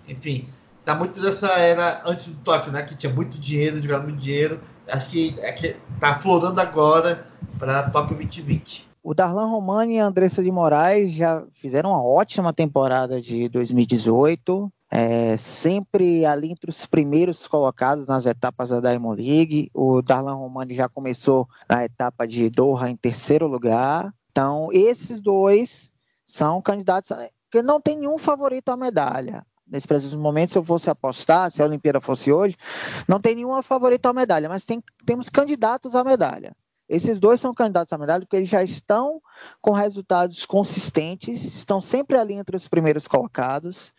Enfim, 0.08 0.50
tá 0.84 0.96
muito 0.96 1.22
dessa 1.22 1.50
era 1.60 2.02
antes 2.04 2.30
do 2.30 2.36
Tóquio, 2.38 2.72
né? 2.72 2.82
Que 2.82 2.96
tinha 2.96 3.13
muito 3.13 3.38
dinheiro, 3.38 3.80
jogando 3.80 4.06
muito 4.06 4.20
dinheiro. 4.20 4.60
Acho 4.88 5.10
que, 5.10 5.36
é 5.42 5.52
que 5.52 5.75
tá 6.00 6.16
florando 6.16 6.60
agora 6.60 7.28
para 7.60 7.88
Tóquio 7.92 8.16
2020. 8.16 8.93
O 9.05 9.13
Darlan 9.13 9.48
Romani 9.48 9.95
e 9.95 10.00
a 10.00 10.05
Andressa 10.05 10.41
de 10.41 10.50
Moraes 10.50 11.12
já 11.12 11.45
fizeram 11.55 11.89
uma 11.89 12.01
ótima 12.01 12.53
temporada 12.53 13.19
de 13.19 13.50
2018, 13.50 14.72
é, 14.89 15.36
sempre 15.36 16.25
ali 16.25 16.50
entre 16.50 16.69
os 16.69 16.86
primeiros 16.86 17.45
colocados 17.45 18.07
nas 18.07 18.25
etapas 18.25 18.69
da 18.69 18.79
Diamond 18.79 19.22
League. 19.22 19.69
O 19.74 20.01
Darlan 20.01 20.36
Romani 20.36 20.74
já 20.74 20.88
começou 20.88 21.50
na 21.69 21.83
etapa 21.83 22.25
de 22.25 22.50
Doha 22.50 22.89
em 22.89 22.95
terceiro 22.95 23.45
lugar. 23.45 24.13
Então, 24.31 24.69
esses 24.72 25.22
dois 25.22 25.91
são 26.24 26.62
candidatos, 26.62 27.12
que 27.51 27.62
não 27.62 27.81
tem 27.81 27.98
nenhum 27.98 28.17
favorito 28.17 28.69
à 28.69 28.77
medalha. 28.77 29.45
Nesse 29.67 29.88
preciso 29.88 30.17
momento, 30.17 30.53
se 30.53 30.57
eu 30.57 30.63
fosse 30.63 30.89
apostar, 30.89 31.51
se 31.51 31.62
a 31.62 31.65
Olimpíada 31.65 32.00
fosse 32.00 32.31
hoje, 32.31 32.55
não 33.05 33.19
tem 33.19 33.36
nenhuma 33.36 33.62
favorito 33.62 34.05
à 34.05 34.13
medalha, 34.13 34.48
mas 34.48 34.63
tem, 34.63 34.81
temos 35.05 35.27
candidatos 35.27 35.93
à 35.93 36.05
medalha. 36.05 36.55
Esses 36.94 37.20
dois 37.20 37.40
são 37.40 37.56
candidatos 37.56 37.92
à 37.92 37.98
medalha 37.98 38.22
porque 38.22 38.36
eles 38.36 38.50
já 38.50 38.62
estão 38.64 39.20
com 39.60 39.72
resultados 39.72 40.46
consistentes, 40.46 41.44
estão 41.44 41.82
sempre 41.82 42.16
ali 42.16 42.36
entre 42.36 42.56
os 42.56 42.68
primeiros 42.68 43.08
colocados. 43.08 43.92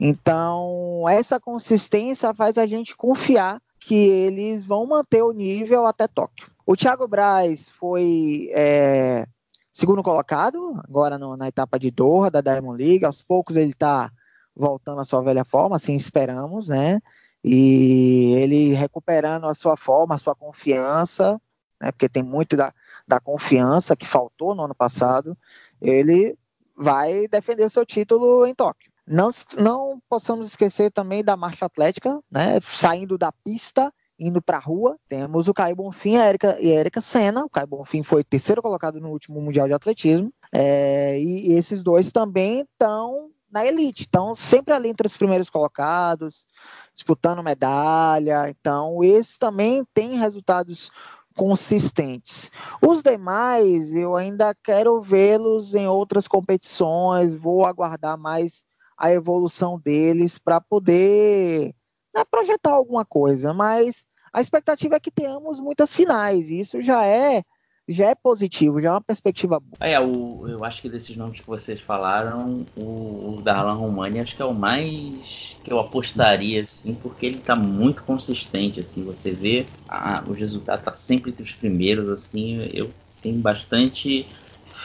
Então, 0.00 1.04
essa 1.08 1.38
consistência 1.38 2.34
faz 2.34 2.58
a 2.58 2.66
gente 2.66 2.96
confiar 2.96 3.62
que 3.78 3.94
eles 3.94 4.64
vão 4.64 4.84
manter 4.84 5.22
o 5.22 5.32
nível 5.32 5.86
até 5.86 6.08
Tóquio. 6.08 6.50
O 6.66 6.76
Thiago 6.76 7.06
Braz 7.06 7.68
foi 7.68 8.50
é, 8.52 9.26
segundo 9.72 10.02
colocado, 10.02 10.80
agora 10.82 11.16
no, 11.16 11.36
na 11.36 11.46
etapa 11.46 11.78
de 11.78 11.92
Doha 11.92 12.32
da 12.32 12.40
Diamond 12.40 12.82
League. 12.82 13.04
Aos 13.04 13.22
poucos 13.22 13.54
ele 13.54 13.70
está 13.70 14.10
voltando 14.56 15.00
à 15.00 15.04
sua 15.04 15.22
velha 15.22 15.44
forma, 15.44 15.76
assim 15.76 15.94
esperamos, 15.94 16.66
né? 16.66 17.00
E 17.44 18.34
ele 18.34 18.74
recuperando 18.74 19.46
a 19.46 19.54
sua 19.54 19.76
forma, 19.76 20.16
a 20.16 20.18
sua 20.18 20.34
confiança 20.34 21.40
né, 21.80 21.90
porque 21.92 22.08
tem 22.08 22.22
muito 22.22 22.56
da, 22.56 22.72
da 23.06 23.18
confiança 23.18 23.96
que 23.96 24.06
faltou 24.06 24.54
no 24.54 24.64
ano 24.64 24.74
passado, 24.74 25.36
ele 25.80 26.36
vai 26.76 27.26
defender 27.28 27.64
o 27.64 27.70
seu 27.70 27.84
título 27.84 28.46
em 28.46 28.54
Tóquio. 28.54 28.90
Não, 29.06 29.30
não 29.58 30.00
possamos 30.08 30.46
esquecer 30.46 30.90
também 30.92 31.24
da 31.24 31.36
marcha 31.36 31.66
atlética, 31.66 32.20
né, 32.30 32.58
saindo 32.62 33.18
da 33.18 33.32
pista 33.32 33.92
indo 34.20 34.42
para 34.42 34.58
a 34.58 34.60
rua, 34.60 34.98
temos 35.08 35.48
o 35.48 35.54
Caio 35.54 35.74
Bonfim 35.74 36.18
a 36.18 36.28
Erika, 36.28 36.60
e 36.60 36.70
a 36.70 36.80
Erika 36.80 37.00
Senna. 37.00 37.42
O 37.42 37.48
Caio 37.48 37.66
Bonfim 37.66 38.02
foi 38.02 38.22
terceiro 38.22 38.60
colocado 38.60 39.00
no 39.00 39.08
último 39.08 39.40
Mundial 39.40 39.66
de 39.66 39.72
Atletismo. 39.72 40.30
É, 40.52 41.18
e 41.18 41.54
esses 41.54 41.82
dois 41.82 42.12
também 42.12 42.60
estão 42.60 43.30
na 43.50 43.66
elite, 43.66 44.02
estão 44.02 44.34
sempre 44.34 44.74
ali 44.74 44.90
entre 44.90 45.06
os 45.06 45.16
primeiros 45.16 45.48
colocados, 45.48 46.46
disputando 46.94 47.42
medalha. 47.42 48.48
Então, 48.50 49.02
esses 49.02 49.38
também 49.38 49.84
têm 49.94 50.18
resultados 50.18 50.92
consistentes. 51.36 52.50
Os 52.82 53.02
demais, 53.02 53.92
eu 53.94 54.16
ainda 54.16 54.54
quero 54.62 55.00
vê-los 55.00 55.74
em 55.74 55.86
outras 55.86 56.26
competições, 56.26 57.34
vou 57.34 57.64
aguardar 57.64 58.18
mais 58.18 58.64
a 58.96 59.10
evolução 59.10 59.78
deles 59.78 60.38
para 60.38 60.60
poder 60.60 61.74
né, 62.14 62.24
projetar 62.30 62.72
alguma 62.72 63.04
coisa, 63.04 63.54
mas 63.54 64.04
a 64.32 64.40
expectativa 64.40 64.96
é 64.96 65.00
que 65.00 65.10
tenhamos 65.10 65.58
muitas 65.58 65.92
finais, 65.92 66.50
e 66.50 66.60
isso 66.60 66.82
já 66.82 67.04
é 67.04 67.42
já 67.90 68.10
é 68.10 68.14
positivo, 68.14 68.80
já 68.80 68.90
é 68.90 68.92
uma 68.92 69.00
perspectiva 69.00 69.58
boa. 69.58 69.76
É, 69.80 69.98
o, 69.98 70.46
eu 70.48 70.64
acho 70.64 70.80
que 70.80 70.88
desses 70.88 71.16
nomes 71.16 71.40
que 71.40 71.46
vocês 71.46 71.80
falaram, 71.80 72.64
o, 72.76 73.36
o 73.36 73.42
Darlan 73.42 73.74
Romani 73.74 74.20
acho 74.20 74.36
que 74.36 74.42
é 74.42 74.44
o 74.44 74.54
mais 74.54 75.56
que 75.64 75.72
eu 75.72 75.78
apostaria, 75.80 76.62
assim, 76.62 76.94
porque 76.94 77.26
ele 77.26 77.38
tá 77.38 77.56
muito 77.56 78.02
consistente, 78.04 78.80
assim, 78.80 79.04
você 79.04 79.32
vê 79.32 79.66
a, 79.88 80.22
os 80.26 80.38
resultados 80.38 80.84
tá 80.84 80.94
sempre 80.94 81.30
entre 81.30 81.42
os 81.42 81.52
primeiros, 81.52 82.08
assim, 82.08 82.68
eu 82.72 82.90
tenho 83.20 83.38
bastante 83.40 84.26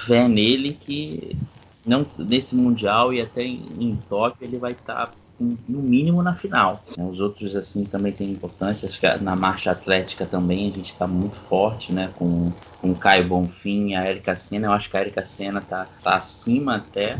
fé 0.06 0.28
nele 0.28 0.74
que 0.74 1.38
não 1.86 2.06
nesse 2.18 2.56
mundial 2.56 3.14
e 3.14 3.22
até 3.22 3.44
em, 3.44 3.68
em 3.80 3.96
Tóquio 4.10 4.46
ele 4.46 4.58
vai 4.58 4.72
estar 4.72 5.08
tá 5.08 5.14
no 5.40 5.82
mínimo 5.82 6.24
na 6.24 6.34
final. 6.34 6.84
Os 6.98 7.20
outros 7.20 7.56
assim 7.56 7.86
também 7.86 8.12
têm 8.12 8.32
importância. 8.32 8.88
Acho 8.88 9.00
que 9.00 9.08
na 9.18 9.36
marcha 9.36 9.72
atlética 9.72 10.26
também 10.26 10.70
a 10.70 10.74
gente 10.74 10.92
está 10.92 11.08
muito 11.08 11.36
forte, 11.36 11.92
né? 11.92 12.12
Com, 12.16 12.52
com 12.82 12.92
o 12.92 12.96
Caio 12.96 13.28
Bonfim, 13.28 13.96
a 13.96 14.10
Erika 14.10 14.36
Senna. 14.36 14.68
Eu 14.68 14.72
acho 14.72 14.90
que 14.90 14.98
a 14.98 15.02
Erika 15.02 15.24
Senna 15.26 15.62
tá, 15.62 15.88
tá 16.04 16.16
acima 16.16 16.78
até 16.78 17.18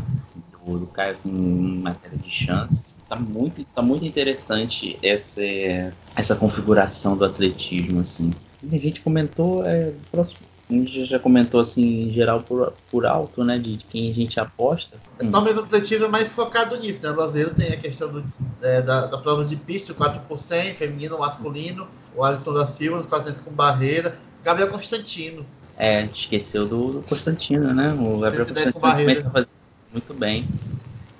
do, 0.64 0.78
do 0.78 0.86
Caio 0.86 1.14
assim, 1.14 1.30
em 1.30 1.78
matéria 1.80 2.18
de 2.18 2.30
chance. 2.30 2.86
Tá 3.08 3.16
muito, 3.16 3.64
tá 3.66 3.82
muito 3.82 4.04
interessante 4.04 4.98
essa, 5.00 5.40
essa 6.16 6.34
configuração 6.34 7.16
do 7.16 7.24
atletismo, 7.24 8.00
assim. 8.00 8.32
A 8.64 8.78
gente 8.78 9.00
comentou, 9.00 9.64
é, 9.64 9.92
próximo, 10.10 10.40
a 10.68 10.72
gente 10.72 11.04
já 11.04 11.18
comentou 11.18 11.60
assim 11.60 12.08
em 12.08 12.12
geral 12.12 12.40
por, 12.40 12.72
por 12.90 13.06
alto, 13.06 13.44
né, 13.44 13.56
de, 13.56 13.76
de 13.76 13.84
quem 13.84 14.10
a 14.10 14.14
gente 14.14 14.40
aposta. 14.40 14.96
Então, 15.20 15.40
mesmo 15.42 15.60
atletismo 15.60 16.06
é 16.06 16.08
mais 16.08 16.28
focado 16.28 16.76
nisso, 16.76 16.98
né? 17.02 17.10
O 17.10 17.14
brasileiro 17.14 17.54
tem 17.54 17.72
a 17.72 17.76
questão 17.76 18.08
do, 18.10 18.24
é, 18.60 18.82
da, 18.82 19.06
da 19.06 19.18
prova 19.18 19.44
de 19.44 19.54
pista, 19.54 19.94
4 19.94 20.22
por 20.22 20.36
100, 20.36 20.74
feminino, 20.74 21.18
masculino, 21.18 21.86
o 22.16 22.24
Alisson 22.24 22.52
da 22.52 22.66
Silva, 22.66 22.98
os 22.98 23.06
400 23.06 23.40
com 23.42 23.52
barreira, 23.52 24.16
Gabriel 24.44 24.68
Constantino. 24.68 25.46
É, 25.78 26.04
esqueceu 26.06 26.66
do, 26.66 26.92
do 26.94 27.02
Constantino, 27.02 27.72
né? 27.72 27.92
O 27.92 28.18
Gabriel 28.18 28.46
Constantino 28.46 28.72
tá 28.72 29.30
fazendo 29.30 29.48
muito 29.92 30.14
bem. 30.14 30.48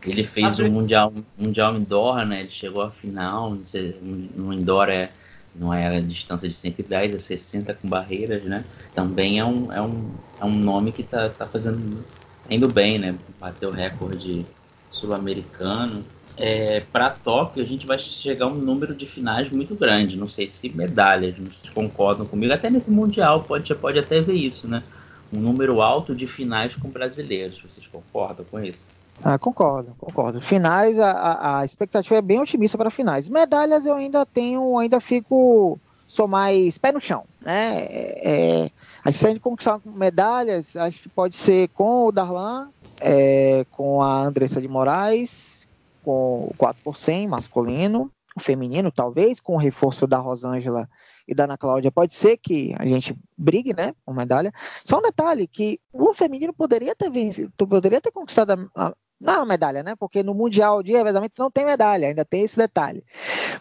Ele 0.04 0.24
fez 0.24 0.58
o 0.58 0.64
um 0.64 0.70
mundial, 0.70 1.12
mundial 1.36 1.76
Indoor, 1.76 2.24
né? 2.24 2.40
Ele 2.40 2.50
chegou 2.50 2.82
à 2.82 2.90
final, 2.90 3.54
não 3.54 3.64
sei, 3.64 3.98
no 4.02 4.52
Indoor 4.52 4.88
é 4.88 5.10
não 5.58 5.72
é 5.72 5.96
a 5.96 6.00
distância 6.00 6.48
de 6.48 6.54
110, 6.54 7.14
é 7.14 7.18
60 7.18 7.75
com 7.75 7.88
barreiras, 7.88 8.42
né? 8.44 8.64
Também 8.94 9.38
é 9.38 9.44
um, 9.44 9.72
é 9.72 9.80
um, 9.80 10.10
é 10.40 10.44
um 10.44 10.54
nome 10.54 10.92
que 10.92 11.02
está 11.02 11.28
tá 11.28 11.46
fazendo 11.46 12.04
indo 12.48 12.68
bem, 12.68 12.98
né? 12.98 13.16
Bateu 13.40 13.70
o 13.70 13.72
recorde 13.72 14.44
sul-americano. 14.90 16.04
É, 16.36 16.80
para 16.92 17.10
Tóquio 17.10 17.62
a 17.62 17.66
gente 17.66 17.86
vai 17.86 17.98
chegar 17.98 18.44
a 18.44 18.48
um 18.48 18.56
número 18.56 18.94
de 18.94 19.06
finais 19.06 19.50
muito 19.50 19.75
grande. 19.75 20.16
Não 20.16 20.28
sei 20.28 20.48
se 20.48 20.68
medalhas, 20.68 21.34
vocês 21.34 21.72
concordam 21.72 22.26
comigo. 22.26 22.52
Até 22.52 22.68
nesse 22.68 22.90
mundial 22.90 23.42
pode, 23.42 23.75
pode 23.75 23.98
até 23.98 24.20
ver 24.20 24.34
isso, 24.34 24.68
né? 24.68 24.82
Um 25.32 25.40
número 25.40 25.80
alto 25.80 26.14
de 26.14 26.26
finais 26.26 26.75
com 26.76 26.88
brasileiros. 26.88 27.60
Vocês 27.60 27.86
concordam 27.86 28.44
com 28.44 28.60
isso? 28.62 28.86
Ah, 29.25 29.38
concordo, 29.38 29.94
concordo. 29.99 30.40
Finais, 30.40 30.99
a, 30.99 31.58
a 31.58 31.64
expectativa 31.64 32.16
é 32.16 32.23
bem 32.23 32.40
otimista 32.40 32.76
para 32.76 32.90
finais. 32.90 33.28
Medalhas 33.28 33.87
eu 33.87 33.94
ainda 33.94 34.25
tenho, 34.26 34.78
ainda 34.78 35.00
fico, 35.00 35.78
sou 36.06 36.28
mais 36.28 36.78
pé 36.78 36.92
no 36.92 37.00
chão, 37.00 37.25
né? 37.40 37.78
É, 37.80 38.64
é 38.64 38.70
a 39.04 39.11
gente 39.11 39.23
tem 39.23 39.38
conquistar 39.38 39.80
medalhas, 39.85 40.75
acho 40.75 41.02
que 41.02 41.08
pode 41.08 41.37
ser 41.37 41.68
com 41.68 42.06
o 42.06 42.12
Darlan, 42.12 42.70
é, 43.00 43.64
com 43.70 44.02
a 44.02 44.23
Andressa 44.23 44.61
de 44.61 44.66
Moraes, 44.66 45.68
com 46.02 46.49
o 46.50 46.54
4 46.58 46.82
por 46.82 46.96
100 46.96 47.28
masculino, 47.28 48.11
o 48.37 48.40
feminino 48.40 48.90
talvez, 48.90 49.38
com 49.38 49.54
o 49.54 49.58
reforço 49.58 50.08
da 50.08 50.18
Rosângela 50.18 50.88
e 51.26 51.35
da 51.35 51.44
Ana 51.44 51.56
Cláudia, 51.56 51.92
pode 51.92 52.16
ser 52.16 52.37
que 52.37 52.75
a 52.78 52.85
gente 52.85 53.16
brigue, 53.37 53.75
né, 53.75 53.94
com 54.04 54.12
medalha. 54.12 54.52
Só 54.85 54.99
um 54.99 55.02
detalhe, 55.02 55.46
que 55.46 55.80
o 55.92 56.12
feminino 56.12 56.52
poderia 56.52 56.94
ter 56.94 57.08
vencido, 57.08 57.52
poderia 57.56 58.00
ter 58.00 58.11
conquistado 58.11 58.70
a, 58.75 58.92
não 59.20 59.46
medalha, 59.46 59.82
né? 59.82 59.94
Porque 59.96 60.23
no 60.23 60.35
Mundial 60.35 60.82
de 60.82 60.92
revezamento 60.92 61.35
não 61.40 61.50
tem 61.50 61.64
medalha, 61.64 62.08
ainda 62.08 62.25
tem 62.25 62.42
esse 62.42 62.56
detalhe. 62.56 63.04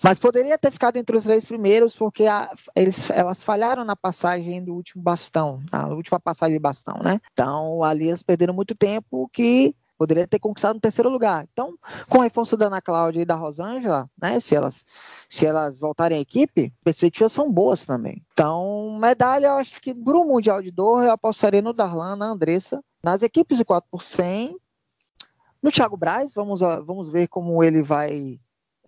Mas 0.04 0.20
poderia 0.20 0.58
ter 0.58 0.72
ficado 0.72 0.98
entre 0.98 1.16
os 1.16 1.24
três 1.24 1.46
primeiros, 1.46 1.96
porque 1.96 2.26
a, 2.26 2.52
eles, 2.76 3.10
elas 3.10 3.42
falharam 3.42 3.86
na 3.86 3.96
passagem 3.96 4.64
do 4.64 4.74
último 4.74 5.02
bastão, 5.02 5.62
na 5.72 5.88
última 5.88 6.20
passagem 6.20 6.56
de 6.56 6.62
bastão, 6.62 7.00
né? 7.04 7.20
Então 7.32 7.84
ali 7.84 8.08
eles 8.08 8.24
perderam 8.24 8.54
muito 8.54 8.76
tempo 8.76 9.30
que 9.32 9.74
poderia 9.98 10.28
ter 10.28 10.40
conquistado 10.40 10.76
um 10.76 10.80
terceiro 10.80 11.10
lugar. 11.10 11.48
Então, 11.52 11.78
com 12.10 12.20
o 12.20 12.22
reforço 12.22 12.58
da 12.58 12.68
Ana 12.68 12.82
Cláudia 12.82 13.22
e 13.22 13.26
da 13.26 13.36
Rosângela, 13.36 14.10
né? 14.22 14.40
Se 14.40 14.56
elas, 14.56 14.86
se 15.30 15.46
elas 15.46 15.80
voltarem 15.80 16.18
à 16.18 16.22
equipe, 16.22 16.74
perspectivas 16.84 17.32
são 17.32 17.52
boas 17.52 17.86
também. 17.86 18.22
Então, 18.34 18.98
medalha, 19.00 19.48
eu 19.48 19.54
acho 19.54 19.82
que 19.82 19.94
para 19.94 20.18
o 20.18 20.26
Mundial 20.26 20.62
de 20.62 20.72
Dor, 20.72 21.04
eu 21.04 21.12
apostaria 21.12 21.62
no 21.62 21.74
Darlan, 21.74 22.16
na 22.16 22.26
Andressa. 22.26 22.84
Nas 23.04 23.22
equipes 23.22 23.58
de 23.58 23.64
4 23.64 23.88
por 23.90 24.02
100, 24.02 24.58
no 25.66 25.72
Thiago 25.72 25.98
Braz, 25.98 26.32
vamos, 26.32 26.60
vamos 26.60 27.10
ver 27.10 27.28
como 27.28 27.64
ele 27.64 27.82
vai 27.82 28.40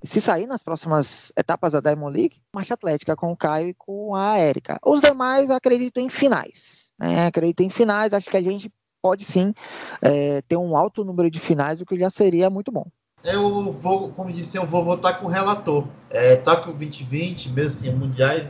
se 0.04 0.22
sair 0.22 0.46
nas 0.46 0.62
próximas 0.62 1.34
etapas 1.36 1.74
da 1.74 1.80
Diamond 1.80 2.16
League. 2.16 2.40
Marcha 2.54 2.76
Atlética 2.76 3.16
com 3.16 3.32
o 3.32 3.36
Caio 3.36 3.70
e 3.70 3.74
com 3.74 4.14
a 4.14 4.38
Érica. 4.38 4.80
Os 4.86 5.02
demais 5.02 5.50
acredito 5.50 6.00
em 6.00 6.08
finais. 6.08 6.92
Né? 7.00 7.26
Acredito 7.26 7.62
em 7.62 7.70
finais, 7.72 8.14
acho 8.14 8.30
que 8.30 8.38
a 8.38 8.44
gente 8.44 8.72
pode 9.02 9.26
sim 9.26 9.56
é, 10.04 10.44
ter 10.44 10.56
um 10.56 10.78
alto 10.78 11.04
número 11.04 11.32
de 11.32 11.40
finais, 11.40 11.82
o 11.82 11.86
que 11.86 11.98
já 11.98 12.12
seria 12.12 12.48
muito 12.48 12.72
bom. 12.72 12.86
Eu 13.24 13.72
vou, 13.72 14.12
como 14.12 14.32
disse, 14.32 14.56
eu 14.56 14.68
vou 14.68 14.86
votar 14.86 15.20
com 15.20 15.26
o 15.26 15.30
relator. 15.30 15.88
É, 16.12 16.36
Tóquio 16.36 16.74
2020, 16.74 17.50
mesmo 17.50 17.70
assim, 17.70 17.92
mundiais, 17.92 18.48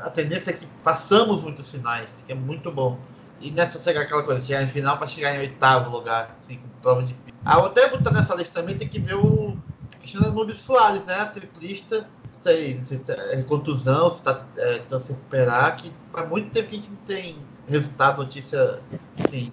a 0.00 0.10
tendência 0.10 0.50
é 0.50 0.52
que 0.52 0.66
passamos 0.84 1.42
muitos 1.42 1.70
finais, 1.70 2.22
que 2.26 2.32
é 2.32 2.34
muito 2.34 2.70
bom. 2.70 2.98
E 3.40 3.50
nessa 3.50 3.78
chegar 3.80 4.02
aquela 4.02 4.22
coisa, 4.22 4.40
chegar 4.40 4.62
em 4.62 4.66
final 4.66 4.98
para 4.98 5.06
chegar 5.06 5.34
em 5.34 5.38
oitavo 5.38 5.90
lugar, 5.90 6.36
assim, 6.38 6.56
com 6.56 6.68
prova 6.80 7.02
de 7.02 7.14
até 7.46 7.88
botar 7.88 8.10
nessa 8.10 8.34
lista 8.34 8.60
também 8.60 8.76
tem 8.76 8.88
que 8.88 8.98
ver 8.98 9.14
o 9.14 9.56
Cristiano 10.00 10.32
Nubes 10.32 10.60
Soares, 10.60 11.04
né? 11.04 11.24
Triplista, 11.26 12.08
sei, 12.30 12.80
se 12.84 13.00
é 13.12 13.42
contusão, 13.42 14.10
se 14.10 14.16
está 14.16 14.44
é, 14.56 14.78
tentando 14.78 15.00
se 15.00 15.12
recuperar, 15.12 15.76
que 15.76 15.92
há 16.14 16.24
muito 16.24 16.50
tempo 16.50 16.68
que 16.68 16.76
a 16.76 16.78
gente 16.78 16.90
não 16.90 16.98
tem 16.98 17.36
resultado, 17.68 18.22
notícia, 18.22 18.80
enfim, 19.18 19.52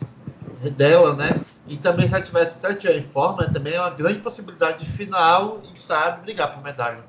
dela, 0.75 1.15
né? 1.15 1.39
E 1.67 1.77
também 1.77 2.07
se 2.07 2.13
ela 2.13 2.23
tivesse, 2.23 2.59
se 2.59 2.65
ela 2.65 2.75
tiver 2.75 2.97
em 2.97 3.03
forma, 3.03 3.45
também 3.45 3.73
é 3.73 3.79
uma 3.79 3.89
grande 3.89 4.19
possibilidade 4.19 4.79
de 4.79 4.85
final 4.85 5.61
e 5.73 5.79
sabe 5.79 6.21
brigar 6.21 6.53
por 6.53 6.63
medalha. 6.63 7.03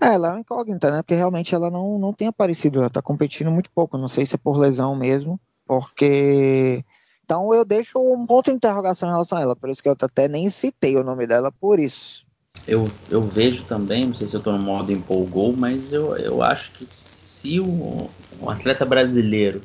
É, 0.00 0.14
ela 0.14 0.28
é 0.28 0.30
uma 0.32 0.40
incógnita, 0.40 0.90
né? 0.90 1.02
Porque 1.02 1.14
realmente 1.14 1.54
ela 1.54 1.70
não, 1.70 1.98
não 1.98 2.12
tem 2.12 2.28
aparecido, 2.28 2.80
ela 2.80 2.90
tá 2.90 3.02
competindo 3.02 3.50
muito 3.50 3.70
pouco. 3.70 3.98
Não 3.98 4.08
sei 4.08 4.26
se 4.26 4.34
é 4.34 4.38
por 4.38 4.56
lesão 4.56 4.94
mesmo, 4.94 5.40
porque 5.66 6.84
então 7.26 7.52
eu 7.52 7.64
deixo 7.64 7.98
um 7.98 8.24
ponto 8.24 8.50
de 8.50 8.56
interrogação 8.56 9.08
em 9.08 9.12
relação 9.12 9.36
a 9.36 9.40
ela, 9.40 9.56
por 9.56 9.68
isso 9.68 9.82
que 9.82 9.88
eu 9.88 9.96
até 10.00 10.28
nem 10.28 10.48
citei 10.48 10.96
o 10.96 11.02
nome 11.02 11.26
dela 11.26 11.50
por 11.50 11.80
isso. 11.80 12.24
Eu, 12.66 12.88
eu 13.10 13.22
vejo 13.26 13.64
também, 13.64 14.06
não 14.06 14.14
sei 14.14 14.28
se 14.28 14.34
eu 14.34 14.38
estou 14.38 14.52
no 14.52 14.60
modo 14.60 14.92
empolgou, 14.92 15.52
mas 15.54 15.92
eu, 15.92 16.16
eu 16.16 16.40
acho 16.40 16.70
que 16.72 16.86
se 16.90 17.58
o, 17.58 18.08
um 18.40 18.48
atleta 18.48 18.84
brasileiro 18.84 19.60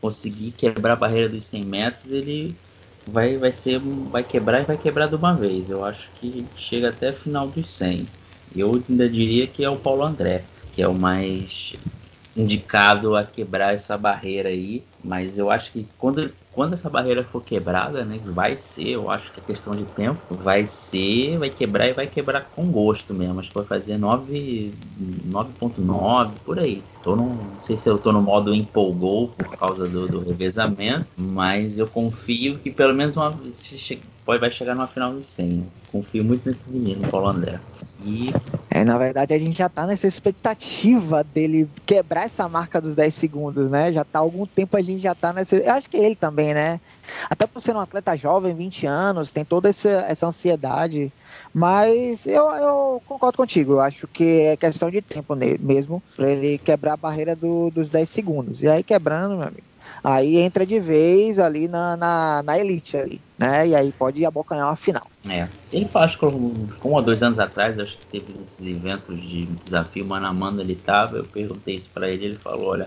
conseguir 0.00 0.50
quebrar 0.52 0.94
a 0.94 0.96
barreira 0.96 1.28
dos 1.28 1.46
100 1.46 1.64
metros, 1.64 2.10
ele 2.10 2.54
vai, 3.06 3.38
vai 3.38 3.52
ser 3.52 3.78
vai 3.78 4.24
quebrar 4.24 4.62
e 4.62 4.64
vai 4.64 4.76
quebrar 4.76 5.06
de 5.06 5.14
uma 5.14 5.34
vez. 5.34 5.70
Eu 5.70 5.84
acho 5.84 6.10
que 6.20 6.44
chega 6.56 6.88
até 6.88 7.10
o 7.10 7.14
final 7.14 7.48
dos 7.48 7.70
100. 7.70 8.06
Eu 8.54 8.82
ainda 8.88 9.08
diria 9.08 9.46
que 9.46 9.64
é 9.64 9.70
o 9.70 9.76
Paulo 9.76 10.04
André, 10.04 10.44
que 10.74 10.82
é 10.82 10.88
o 10.88 10.94
mais 10.94 11.74
indicado 12.36 13.16
a 13.16 13.24
quebrar 13.24 13.74
essa 13.74 13.96
barreira 13.96 14.48
aí, 14.48 14.82
mas 15.02 15.38
eu 15.38 15.50
acho 15.50 15.70
que 15.70 15.86
quando 15.96 16.32
quando 16.54 16.74
essa 16.74 16.88
barreira 16.88 17.24
for 17.24 17.42
quebrada, 17.42 18.04
né, 18.04 18.20
vai 18.22 18.56
ser, 18.56 18.90
eu 18.90 19.10
acho 19.10 19.32
que 19.32 19.40
é 19.40 19.42
questão 19.42 19.74
de 19.74 19.82
tempo, 19.84 20.20
vai 20.30 20.64
ser, 20.66 21.36
vai 21.38 21.50
quebrar 21.50 21.88
e 21.88 21.92
vai 21.92 22.06
quebrar 22.06 22.48
com 22.54 22.70
gosto 22.70 23.12
mesmo. 23.12 23.40
Acho 23.40 23.48
que 23.48 23.56
vai 23.56 23.64
fazer 23.64 23.98
9.9 23.98 26.30
por 26.44 26.60
aí. 26.60 26.84
Tô 27.02 27.16
no, 27.16 27.34
não 27.34 27.60
sei 27.60 27.76
se 27.76 27.88
eu 27.88 27.98
tô 27.98 28.12
no 28.12 28.22
modo 28.22 28.54
empolgou 28.54 29.26
por 29.28 29.48
causa 29.56 29.88
do, 29.88 30.06
do 30.06 30.20
revezamento, 30.20 31.06
mas 31.16 31.78
eu 31.78 31.88
confio 31.88 32.58
que 32.58 32.70
pelo 32.70 32.94
menos 32.94 33.16
uma 33.16 33.32
pode 34.24 34.40
vai 34.40 34.50
chegar 34.50 34.74
numa 34.74 34.86
final 34.86 35.14
de 35.14 35.26
100. 35.26 35.66
Confio 35.92 36.24
muito 36.24 36.48
nesse 36.48 36.68
menino, 36.70 37.06
Paulo 37.08 37.28
André. 37.28 37.60
E 38.02 38.32
é, 38.70 38.84
na 38.84 38.98
verdade 38.98 39.32
a 39.32 39.38
gente 39.38 39.56
já 39.56 39.68
tá 39.68 39.86
nessa 39.86 40.06
expectativa 40.06 41.22
dele 41.22 41.68
quebrar 41.86 42.24
essa 42.24 42.48
marca 42.48 42.80
dos 42.80 42.94
10 42.94 43.14
segundos, 43.14 43.70
né? 43.70 43.92
Já 43.92 44.04
tá 44.04 44.18
há 44.18 44.22
algum 44.22 44.44
tempo 44.44 44.76
a 44.76 44.82
gente 44.82 45.00
já 45.00 45.14
tá 45.14 45.32
nessa, 45.32 45.56
eu 45.56 45.72
acho 45.72 45.88
que 45.88 45.96
ele 45.96 46.16
também, 46.16 46.43
né? 46.52 46.80
Até 47.30 47.46
por 47.46 47.60
ser 47.60 47.74
um 47.74 47.80
atleta 47.80 48.16
jovem, 48.16 48.54
20 48.54 48.86
anos, 48.86 49.30
tem 49.30 49.44
toda 49.44 49.68
essa, 49.68 49.88
essa 50.08 50.26
ansiedade. 50.26 51.12
Mas 51.52 52.26
eu, 52.26 52.50
eu, 52.50 53.02
concordo 53.06 53.36
contigo, 53.36 53.74
eu 53.74 53.80
acho 53.80 54.08
que 54.08 54.40
é 54.40 54.56
questão 54.56 54.90
de 54.90 55.00
tempo 55.00 55.34
mesmo 55.60 56.02
para 56.16 56.30
ele 56.30 56.58
quebrar 56.58 56.94
a 56.94 56.98
barreira 56.98 57.36
do, 57.36 57.70
dos 57.70 57.88
10 57.88 58.08
segundos. 58.08 58.62
E 58.62 58.68
aí 58.68 58.82
quebrando, 58.82 59.36
meu 59.36 59.46
amigo, 59.46 59.62
aí 60.02 60.36
entra 60.36 60.66
de 60.66 60.80
vez 60.80 61.38
ali 61.38 61.68
na, 61.68 61.96
na, 61.96 62.42
na 62.42 62.58
elite 62.58 62.96
ali, 62.96 63.20
né? 63.38 63.68
E 63.68 63.74
aí 63.74 63.92
pode 63.92 64.24
abocanhar 64.24 64.68
uma 64.68 64.76
final. 64.76 65.06
É, 65.28 65.48
ele 65.72 65.88
acho 65.94 66.18
que 66.18 66.26
um 66.26 66.68
ou 66.82 67.02
dois 67.02 67.22
anos 67.22 67.38
atrás, 67.38 67.78
acho 67.78 67.96
que 67.96 68.06
teve 68.06 68.34
esses 68.44 68.66
eventos 68.66 69.20
de 69.20 69.46
desafio 69.64 70.04
mano 70.04 70.26
a 70.26 70.32
mano, 70.32 70.60
ele 70.60 70.74
tava, 70.74 71.16
eu 71.18 71.24
perguntei 71.24 71.76
isso 71.76 71.88
para 71.92 72.08
ele, 72.08 72.26
ele 72.26 72.36
falou, 72.36 72.66
olha, 72.66 72.86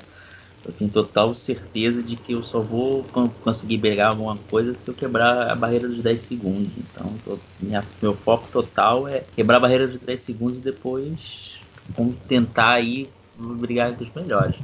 eu 0.66 0.74
tenho 0.74 0.90
total 0.90 1.34
certeza 1.34 2.04
de 2.04 2.16
que 2.16 2.34
eu 2.34 2.44
só 2.44 2.60
vou 2.60 3.06
conseguir 3.42 3.78
pegar 3.78 4.10
alguma 4.10 4.38
coisa 4.50 4.76
se 4.76 4.88
eu 4.88 4.94
quebrar 4.94 5.50
a 5.50 5.56
barreira 5.56 5.88
dos 5.88 6.02
10 6.02 6.20
segundos. 6.22 6.78
Então, 6.78 7.14
tô, 7.24 7.38
minha, 7.60 7.86
meu 8.02 8.14
foco 8.14 8.48
total 8.52 9.08
é 9.08 9.24
quebrar 9.36 9.58
a 9.58 9.62
barreira 9.62 9.88
dos 9.88 10.02
10 10.02 10.22
segundos 10.22 10.58
e 10.58 10.62
depois 10.62 11.60
vamos 11.90 12.18
tentar 12.28 12.72
aí 12.72 13.10
brigar 13.36 13.92
entre 13.92 14.08
os 14.08 14.14
melhores. 14.14 14.56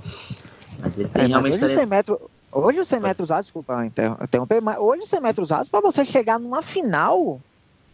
Mas 0.79 0.97
ele 0.97 1.09
tem 1.09 1.23
é, 1.23 1.27
realmente. 1.27 1.63
Hoje, 1.63 1.73
100 1.73 1.85
metros, 1.85 2.17
hoje 2.51 2.79
os 2.79 2.87
100 2.87 2.99
metros 2.99 3.31
altos, 3.31 3.45
desculpa 3.45 3.85
interromper, 3.85 4.61
mas 4.61 4.77
hoje 4.77 5.03
os 5.03 5.09
100 5.09 5.21
metros 5.21 5.51
altos, 5.51 5.69
para 5.69 5.81
você 5.81 6.03
chegar 6.03 6.39
numa 6.39 6.61
final, 6.61 7.39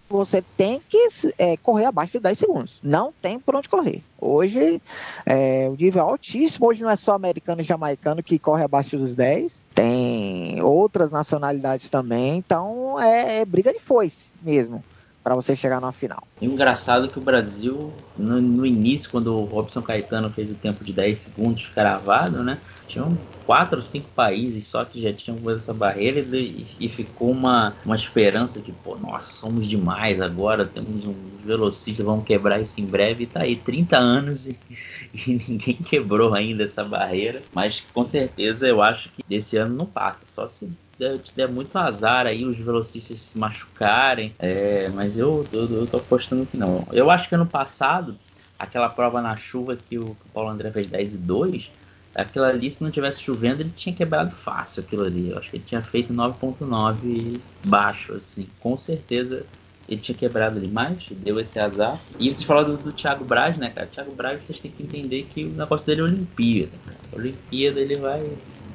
você 0.09 0.43
tem 0.57 0.81
que 0.89 1.07
é, 1.37 1.55
correr 1.57 1.85
abaixo 1.85 2.13
de 2.13 2.19
10 2.19 2.37
segundos. 2.37 2.79
Não 2.83 3.13
tem 3.21 3.39
por 3.39 3.55
onde 3.55 3.69
correr. 3.69 4.01
Hoje, 4.19 4.81
é, 5.25 5.69
o 5.69 5.75
nível 5.75 6.01
é 6.01 6.05
altíssimo. 6.05 6.67
Hoje 6.67 6.81
não 6.81 6.89
é 6.89 6.95
só 6.95 7.13
americano 7.13 7.61
e 7.61 7.63
jamaicano 7.63 8.23
que 8.23 8.39
corre 8.39 8.63
abaixo 8.63 8.97
dos 8.97 9.13
10. 9.13 9.65
Tem 9.73 10.61
outras 10.61 11.11
nacionalidades 11.11 11.89
também. 11.89 12.37
Então, 12.37 12.99
é, 12.99 13.41
é 13.41 13.45
briga 13.45 13.71
de 13.71 13.79
foice 13.79 14.33
mesmo 14.41 14.83
para 15.29 15.35
você 15.35 15.55
chegar 15.55 15.79
na 15.79 15.91
final. 15.91 16.23
Engraçado 16.41 17.07
que 17.07 17.19
o 17.19 17.21
Brasil, 17.21 17.93
no, 18.17 18.41
no, 18.41 18.65
início, 18.65 19.11
quando 19.11 19.27
o 19.27 19.45
Robson 19.45 19.79
Caetano 19.79 20.27
fez 20.31 20.49
o 20.49 20.55
tempo 20.55 20.83
de 20.83 20.91
10 20.91 21.19
segundos 21.19 21.67
cravado, 21.67 22.43
né? 22.43 22.57
Tinham 22.87 23.15
quatro 23.45 23.77
ou 23.77 23.83
cinco 23.83 24.09
países 24.15 24.65
só 24.65 24.83
que 24.83 24.99
já 24.99 25.13
tinham 25.13 25.37
essa 25.51 25.71
barreira 25.71 26.19
e, 26.35 26.65
e, 26.79 26.89
ficou 26.89 27.29
uma, 27.29 27.75
uma 27.85 27.95
esperança 27.95 28.59
de, 28.59 28.71
pô, 28.71 28.95
nossa, 28.95 29.33
somos 29.33 29.67
demais 29.67 30.19
agora, 30.19 30.65
temos 30.65 31.05
um 31.05 31.13
velocista, 31.43 32.03
vamos 32.03 32.25
quebrar 32.25 32.59
isso 32.59 32.81
em 32.81 32.85
breve. 32.85 33.25
E 33.25 33.27
tá 33.27 33.41
aí, 33.41 33.55
30 33.55 33.99
anos 33.99 34.47
e, 34.47 34.57
e 35.13 35.43
ninguém 35.47 35.75
quebrou 35.75 36.33
ainda 36.33 36.63
essa 36.63 36.83
barreira. 36.83 37.43
Mas 37.53 37.85
com 37.93 38.03
certeza 38.03 38.67
eu 38.67 38.81
acho 38.81 39.09
que 39.09 39.23
desse 39.29 39.57
ano 39.57 39.75
não 39.75 39.85
passa, 39.85 40.25
só 40.25 40.47
se 40.47 40.67
der, 40.99 41.19
der 41.35 41.47
muito 41.47 41.75
azar 41.77 42.27
aí 42.27 42.45
os 42.45 42.57
velocistas 42.57 43.23
se 43.23 43.37
machucarem. 43.37 44.35
É, 44.37 44.89
mas 44.93 45.17
eu, 45.17 45.47
eu, 45.51 45.71
eu 45.71 45.87
tô 45.87 45.97
apostando 45.97 46.45
que 46.45 46.57
não. 46.57 46.85
Eu 46.91 47.09
acho 47.09 47.29
que 47.29 47.35
ano 47.35 47.45
passado, 47.45 48.15
aquela 48.59 48.89
prova 48.89 49.21
na 49.21 49.35
chuva 49.37 49.77
que 49.77 49.97
o, 49.97 50.15
Paulo 50.33 50.49
André 50.49 50.69
fez 50.69 50.87
10 50.87 51.15
e 51.15 51.17
2, 51.17 51.71
aquilo 52.13 52.45
ali, 52.45 52.69
se 52.69 52.83
não 52.83 52.91
tivesse 52.91 53.21
chovendo, 53.21 53.61
ele 53.61 53.71
tinha 53.75 53.95
quebrado 53.95 54.31
fácil 54.31 54.83
aquilo 54.83 55.05
ali. 55.05 55.29
Eu 55.29 55.37
acho 55.37 55.49
que 55.49 55.55
ele 55.55 55.65
tinha 55.65 55.81
feito 55.81 56.13
9.9 56.13 57.39
baixo, 57.65 58.13
assim. 58.13 58.47
Com 58.59 58.77
certeza 58.77 59.45
ele 59.87 60.01
tinha 60.01 60.15
quebrado 60.15 60.57
ali, 60.57 60.67
mas 60.67 61.07
deu 61.09 61.39
esse 61.39 61.57
azar. 61.57 61.99
E 62.19 62.31
vocês 62.31 62.43
falaram 62.43 62.75
do, 62.75 62.77
do 62.77 62.91
Thiago 62.91 63.23
Braz, 63.23 63.57
né, 63.57 63.71
cara? 63.71 63.87
Thiago 63.87 64.11
Braz, 64.11 64.45
vocês 64.45 64.59
têm 64.59 64.69
que 64.69 64.83
entender 64.83 65.27
que 65.33 65.45
o 65.45 65.49
negócio 65.49 65.87
dele 65.87 66.01
é 66.01 66.03
Olimpíada. 66.03 66.71
Olimpíada 67.11 67.79
ele 67.79 67.95
vai, 67.95 68.31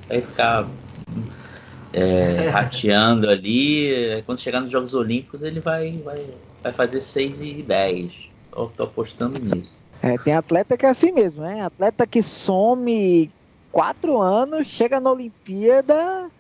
vai 0.09 0.21
ficar 0.21 0.67
é, 1.95 2.49
rateando 2.51 3.29
ali. 3.29 4.23
Quando 4.27 4.41
chegar 4.41 4.61
nos 4.61 4.71
Jogos 4.71 4.95
Olímpicos, 4.95 5.43
ele 5.43 5.61
vai, 5.61 5.93
vai, 6.05 6.19
vai 6.63 6.73
fazer 6.73 7.01
6 7.01 7.41
e 7.41 7.63
10. 7.63 8.31
Eu 8.57 8.73
tô 8.77 8.83
apostando 8.83 9.39
nisso. 9.39 9.85
É, 10.03 10.19
tem 10.19 10.35
atleta 10.35 10.77
que 10.77 10.85
é 10.85 10.91
assim 10.91 11.13
mesmo, 11.13 11.43
né? 11.43 11.63
Atleta 11.63 12.07
que 12.07 12.23
some 12.23 13.31
quatro 13.73 14.21
anos, 14.21 14.67
chega 14.67 15.01
na 15.01 15.11
Olimpíada. 15.11 16.31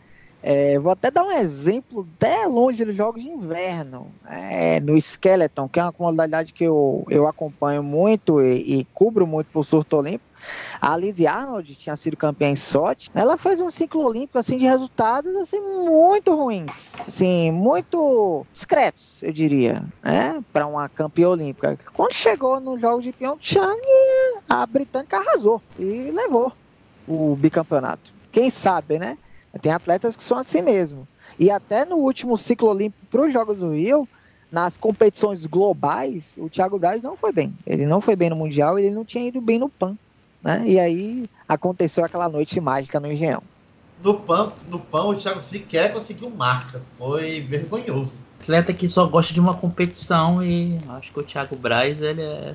É, 0.42 0.78
vou 0.78 0.92
até 0.92 1.10
dar 1.10 1.24
um 1.24 1.32
exemplo 1.32 2.06
até 2.16 2.46
longe 2.46 2.84
dos 2.84 2.94
Jogos 2.94 3.22
de 3.22 3.30
Inverno. 3.30 4.08
É, 4.28 4.78
no 4.80 4.96
Skeleton, 4.96 5.66
que 5.68 5.80
é 5.80 5.82
uma 5.84 5.94
modalidade 5.98 6.52
que 6.52 6.64
eu, 6.64 7.06
eu 7.08 7.26
acompanho 7.26 7.82
muito 7.82 8.42
e, 8.42 8.80
e 8.80 8.84
cubro 8.92 9.26
muito 9.26 9.46
por 9.46 9.64
surto 9.64 9.96
olímpico. 9.96 10.33
A 10.80 10.96
Lizzie 10.96 11.26
Arnold 11.26 11.74
tinha 11.74 11.96
sido 11.96 12.16
campeã 12.16 12.48
em 12.48 12.56
Sochi. 12.56 13.10
Ela 13.14 13.36
fez 13.36 13.60
um 13.60 13.70
ciclo 13.70 14.04
olímpico 14.04 14.38
assim 14.38 14.56
de 14.56 14.64
resultados 14.64 15.34
assim 15.36 15.60
muito 15.60 16.34
ruins, 16.34 16.92
assim 17.06 17.50
muito 17.50 18.46
discretos, 18.52 19.22
eu 19.22 19.32
diria, 19.32 19.82
né, 20.02 20.42
para 20.52 20.66
uma 20.66 20.88
campeã 20.88 21.28
olímpica. 21.28 21.78
Quando 21.92 22.12
chegou 22.12 22.60
no 22.60 22.78
jogo 22.78 23.02
de 23.02 23.12
Pyeongchang, 23.12 23.80
a 24.48 24.66
britânica 24.66 25.18
arrasou 25.18 25.62
e 25.78 26.10
levou 26.10 26.52
o 27.06 27.36
bicampeonato. 27.36 28.12
Quem 28.32 28.50
sabe, 28.50 28.98
né? 28.98 29.16
Tem 29.62 29.72
atletas 29.72 30.16
que 30.16 30.22
são 30.22 30.36
assim 30.36 30.60
mesmo. 30.60 31.06
E 31.38 31.50
até 31.50 31.84
no 31.84 31.96
último 31.96 32.36
ciclo 32.36 32.68
olímpico 32.68 33.06
para 33.10 33.22
os 33.22 33.32
Jogos 33.32 33.58
do 33.58 33.72
Rio, 33.72 34.08
nas 34.50 34.76
competições 34.76 35.46
globais, 35.46 36.34
o 36.38 36.48
Thiago 36.48 36.78
Braz 36.78 37.02
não 37.02 37.16
foi 37.16 37.32
bem. 37.32 37.54
Ele 37.66 37.86
não 37.86 38.00
foi 38.00 38.14
bem 38.16 38.30
no 38.30 38.36
Mundial, 38.36 38.78
ele 38.78 38.94
não 38.94 39.04
tinha 39.04 39.26
ido 39.26 39.40
bem 39.40 39.58
no 39.58 39.68
PAN. 39.68 39.96
Né? 40.44 40.62
E 40.66 40.78
aí 40.78 41.30
aconteceu 41.48 42.04
aquela 42.04 42.28
noite 42.28 42.60
mágica 42.60 43.00
no 43.00 43.10
Engenhão. 43.10 43.42
No 44.02 44.14
PAN, 44.14 44.52
no 44.68 44.78
PAN 44.78 45.04
o 45.04 45.14
Thiago 45.14 45.40
sequer 45.40 45.94
conseguiu 45.94 46.28
marca. 46.28 46.82
Foi 46.98 47.40
vergonhoso. 47.40 48.14
Atleta 48.42 48.74
que 48.74 48.86
só 48.86 49.06
gosta 49.06 49.32
de 49.32 49.40
uma 49.40 49.54
competição 49.54 50.44
e 50.44 50.78
acho 50.90 51.10
que 51.10 51.18
o 51.18 51.22
Thiago 51.22 51.56
Braz 51.56 52.02
ele 52.02 52.20
é, 52.20 52.54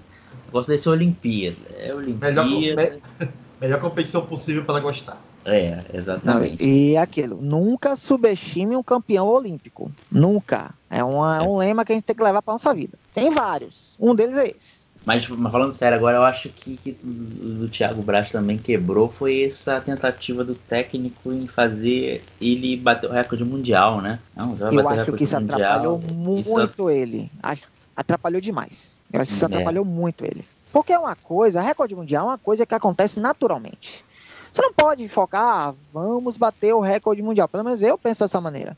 gosta 0.52 0.71
desse 0.71 0.88
Olimpíada. 0.88 1.58
É 1.80 1.95
Olimpíada. 1.95 2.43
Melhor, 2.43 2.78
me, 2.78 3.02
melhor 3.60 3.82
competição 3.82 4.23
possível 4.23 4.63
para 4.63 4.80
gostar. 4.80 5.19
É, 5.43 5.84
exatamente. 5.91 6.62
Não, 6.62 6.69
e 6.69 6.95
aquilo, 6.95 7.41
nunca 7.41 7.95
subestime 7.95 8.75
um 8.75 8.84
campeão 8.84 9.25
olímpico. 9.28 9.91
Nunca. 10.12 10.71
É, 10.91 11.04
uma, 11.04 11.38
é. 11.38 11.47
um 11.47 11.58
lema 11.58 11.84
que 11.84 11.91
a 11.91 11.95
gente 11.95 12.04
tem 12.04 12.15
que 12.15 12.21
levar 12.21 12.43
para 12.43 12.54
nossa 12.54 12.71
vida. 12.71 12.99
Tem 13.15 13.32
vários. 13.32 13.95
Um 13.99 14.13
deles 14.13 14.38
é 14.38 14.47
esse. 14.49 14.88
Mas, 15.05 15.27
mas, 15.27 15.51
falando 15.51 15.73
sério, 15.73 15.97
agora 15.97 16.17
eu 16.17 16.23
acho 16.23 16.49
que, 16.49 16.77
que 16.77 16.97
o 17.01 17.67
Thiago 17.69 18.01
Braz 18.01 18.31
também 18.31 18.57
quebrou 18.57 19.09
foi 19.09 19.43
essa 19.43 19.79
tentativa 19.79 20.43
do 20.43 20.55
técnico 20.55 21.31
em 21.31 21.47
fazer 21.47 22.23
ele 22.39 22.75
bater 22.77 23.09
o 23.09 23.13
recorde 23.13 23.43
mundial, 23.43 24.01
né? 24.01 24.19
Não, 24.35 24.55
eu 24.71 24.89
acho 24.89 25.13
que 25.13 25.23
isso 25.23 25.39
mundial, 25.39 25.57
atrapalhou 25.57 25.99
muito 25.99 26.49
isso... 26.49 26.89
ele. 26.89 27.31
Atrapalhou 27.95 28.41
demais. 28.41 28.99
Eu 29.12 29.21
acho 29.21 29.29
que 29.29 29.35
isso 29.35 29.45
é. 29.45 29.47
atrapalhou 29.47 29.85
muito 29.85 30.25
ele. 30.25 30.45
Porque 30.71 30.93
é 30.93 30.99
uma 30.99 31.15
coisa, 31.15 31.62
recorde 31.62 31.95
mundial 31.95 32.27
é 32.27 32.31
uma 32.31 32.38
coisa 32.38 32.65
que 32.65 32.75
acontece 32.75 33.19
naturalmente. 33.19 34.05
Você 34.51 34.62
não 34.62 34.73
pode 34.73 35.07
focar, 35.07 35.69
ah, 35.69 35.73
vamos 35.93 36.38
bater 36.38 36.73
o 36.73 36.79
recorde 36.79 37.21
mundial. 37.21 37.47
Pelo 37.47 37.63
menos 37.63 37.81
eu 37.81 37.97
penso 37.97 38.21
dessa 38.21 38.41
maneira. 38.41 38.75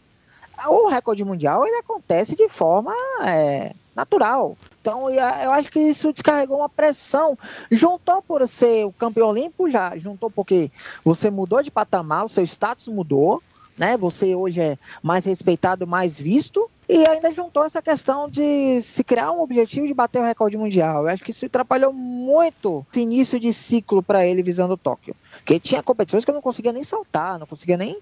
O 0.68 0.88
recorde 0.88 1.24
mundial 1.24 1.66
ele 1.66 1.78
acontece 1.78 2.36
de 2.36 2.48
forma 2.48 2.94
é, 3.26 3.74
natural. 3.96 4.58
Então 4.82 5.10
eu 5.10 5.52
acho 5.52 5.72
que 5.72 5.80
isso 5.80 6.12
descarregou 6.12 6.58
uma 6.58 6.70
pressão. 6.70 7.38
Juntou 7.70 8.22
por 8.22 8.48
ser 8.48 8.86
o 8.86 8.92
campeão 8.92 9.30
olímpico, 9.30 9.70
já 9.70 9.98
juntou 9.98 10.30
porque 10.30 10.72
você 11.04 11.30
mudou 11.30 11.62
de 11.62 11.72
patamar, 11.72 12.26
o 12.26 12.30
seu 12.30 12.44
status 12.44 12.88
mudou, 12.88 13.42
né? 13.78 13.98
Você 13.98 14.36
hoje 14.36 14.60
é 14.60 14.78
mais 15.02 15.26
respeitado, 15.26 15.88
mais 15.88 16.18
visto. 16.18 16.70
E 16.90 17.08
ainda 17.08 17.32
juntou 17.32 17.64
essa 17.64 17.82
questão 17.82 18.30
de 18.30 18.82
se 18.82 19.02
criar 19.02 19.32
um 19.32 19.42
objetivo 19.42 19.88
de 19.88 19.94
bater 19.94 20.20
o 20.20 20.26
recorde 20.26 20.58
mundial. 20.58 21.04
Eu 21.04 21.10
acho 21.10 21.24
que 21.24 21.32
isso 21.32 21.46
atrapalhou 21.46 21.94
muito 21.94 22.86
esse 22.92 23.00
início 23.00 23.40
de 23.40 23.54
ciclo 23.54 24.04
para 24.04 24.26
ele 24.26 24.44
visando 24.44 24.76
Tóquio. 24.76 25.16
Porque 25.38 25.58
tinha 25.58 25.82
competições 25.82 26.26
que 26.26 26.32
eu 26.32 26.36
não 26.36 26.42
conseguia 26.42 26.74
nem 26.74 26.84
saltar, 26.84 27.40
não 27.40 27.48
conseguia 27.48 27.78
nem, 27.78 27.98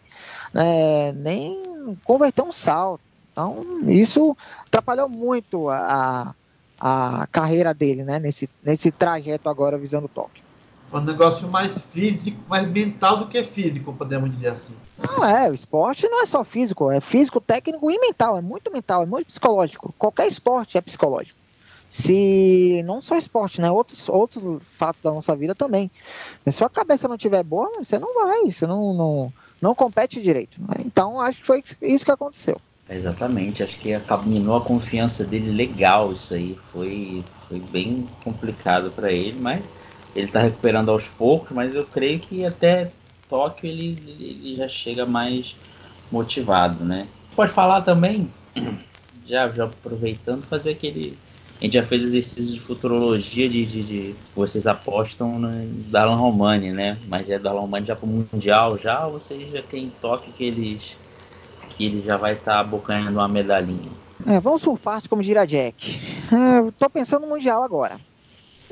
é, 0.56 1.12
nem 1.12 1.98
converter 2.04 2.42
um 2.42 2.52
salto. 2.52 3.09
Então, 3.40 3.66
isso 3.88 4.36
atrapalhou 4.68 5.08
muito 5.08 5.70
a, 5.70 6.36
a 6.78 7.26
carreira 7.32 7.74
dele, 7.74 8.04
né? 8.04 8.20
Nesse, 8.20 8.50
nesse 8.62 8.92
trajeto 8.92 9.48
agora 9.48 9.78
visando 9.78 10.10
Tóquio. 10.10 10.44
Um 10.92 11.00
negócio 11.00 11.48
mais 11.48 11.78
físico, 11.78 12.38
mais 12.50 12.68
mental 12.68 13.16
do 13.16 13.28
que 13.28 13.42
físico, 13.44 13.94
podemos 13.94 14.30
dizer 14.30 14.50
assim. 14.50 14.76
Não 14.98 15.24
é, 15.24 15.50
o 15.50 15.54
esporte 15.54 16.10
não 16.10 16.22
é 16.22 16.26
só 16.26 16.44
físico, 16.44 16.92
é 16.92 17.00
físico, 17.00 17.40
técnico 17.40 17.90
e 17.90 17.98
mental, 17.98 18.38
é 18.38 18.42
muito 18.42 18.70
mental, 18.70 19.04
é 19.04 19.06
muito 19.06 19.28
psicológico. 19.28 19.94
Qualquer 19.98 20.28
esporte 20.28 20.78
é 20.78 20.82
psicológico. 20.82 21.40
Se 21.90 22.84
não 22.86 23.02
só 23.02 23.16
esporte, 23.16 23.62
né? 23.62 23.72
Outros, 23.72 24.10
outros 24.10 24.68
fatos 24.78 25.02
da 25.02 25.12
nossa 25.12 25.34
vida 25.34 25.56
também. 25.56 25.90
Se 26.44 26.52
sua 26.52 26.70
cabeça 26.70 27.08
não 27.08 27.16
estiver 27.16 27.44
boa, 27.44 27.72
você 27.78 27.98
não 27.98 28.14
vai, 28.16 28.52
você 28.52 28.68
não, 28.68 28.94
não, 28.94 29.34
não 29.62 29.74
compete 29.74 30.22
direito. 30.22 30.60
Né? 30.60 30.76
Então 30.80 31.22
acho 31.22 31.40
que 31.40 31.48
foi 31.48 31.64
isso 31.82 32.04
que 32.04 32.12
aconteceu. 32.12 32.60
Exatamente, 32.90 33.62
acho 33.62 33.78
que 33.78 33.90
minou 34.26 34.58
a 34.58 34.62
confiança 34.62 35.24
dele 35.24 35.52
legal 35.52 36.12
isso 36.12 36.34
aí. 36.34 36.58
Foi, 36.72 37.24
foi 37.48 37.60
bem 37.60 38.08
complicado 38.24 38.90
para 38.90 39.12
ele, 39.12 39.38
mas 39.40 39.64
ele 40.16 40.26
está 40.26 40.40
recuperando 40.42 40.90
aos 40.90 41.08
poucos, 41.08 41.52
mas 41.52 41.76
eu 41.76 41.86
creio 41.86 42.20
que 42.20 42.44
até 42.44 42.92
Tóquio 43.30 43.70
ele, 43.70 43.96
ele 44.20 44.56
já 44.56 44.68
chega 44.68 45.06
mais 45.06 45.56
motivado, 46.12 46.84
né? 46.84 47.08
Pode 47.36 47.52
falar 47.52 47.82
também, 47.82 48.28
já, 49.28 49.48
já 49.50 49.66
aproveitando, 49.66 50.42
fazer 50.48 50.72
aquele. 50.72 51.16
A 51.62 51.66
gente 51.66 51.74
já 51.74 51.84
fez 51.84 52.02
exercícios 52.02 52.54
de 52.54 52.60
futurologia 52.60 53.48
de, 53.48 53.66
de, 53.66 53.84
de 53.84 54.16
vocês 54.34 54.66
apostam 54.66 55.38
no 55.38 55.68
Darlan 55.92 56.16
Romani, 56.16 56.72
né? 56.72 56.98
Mas 57.08 57.30
é 57.30 57.38
Darlan 57.38 57.62
Romani 57.62 57.86
já 57.86 57.96
para 57.96 58.10
o 58.10 58.26
Mundial 58.34 58.80
já, 58.80 59.06
ou 59.06 59.20
vocês 59.20 59.52
já 59.52 59.62
tem 59.62 59.92
toque 60.02 60.32
que 60.32 60.46
eles 60.46 60.98
que 61.80 61.86
ele 61.86 62.02
já 62.02 62.18
vai 62.18 62.34
estar 62.34 62.56
tá 62.56 62.60
abocanhando 62.60 63.20
uma 63.20 63.28
medalhinha. 63.30 63.90
É, 64.28 64.38
vamos 64.38 64.62
surfar 64.62 65.02
como 65.08 65.24
gira 65.24 65.48
Jack. 65.48 65.98
É, 66.26 66.72
tô 66.78 66.90
pensando 66.90 67.22
no 67.22 67.30
Mundial 67.30 67.64
agora. 67.64 67.98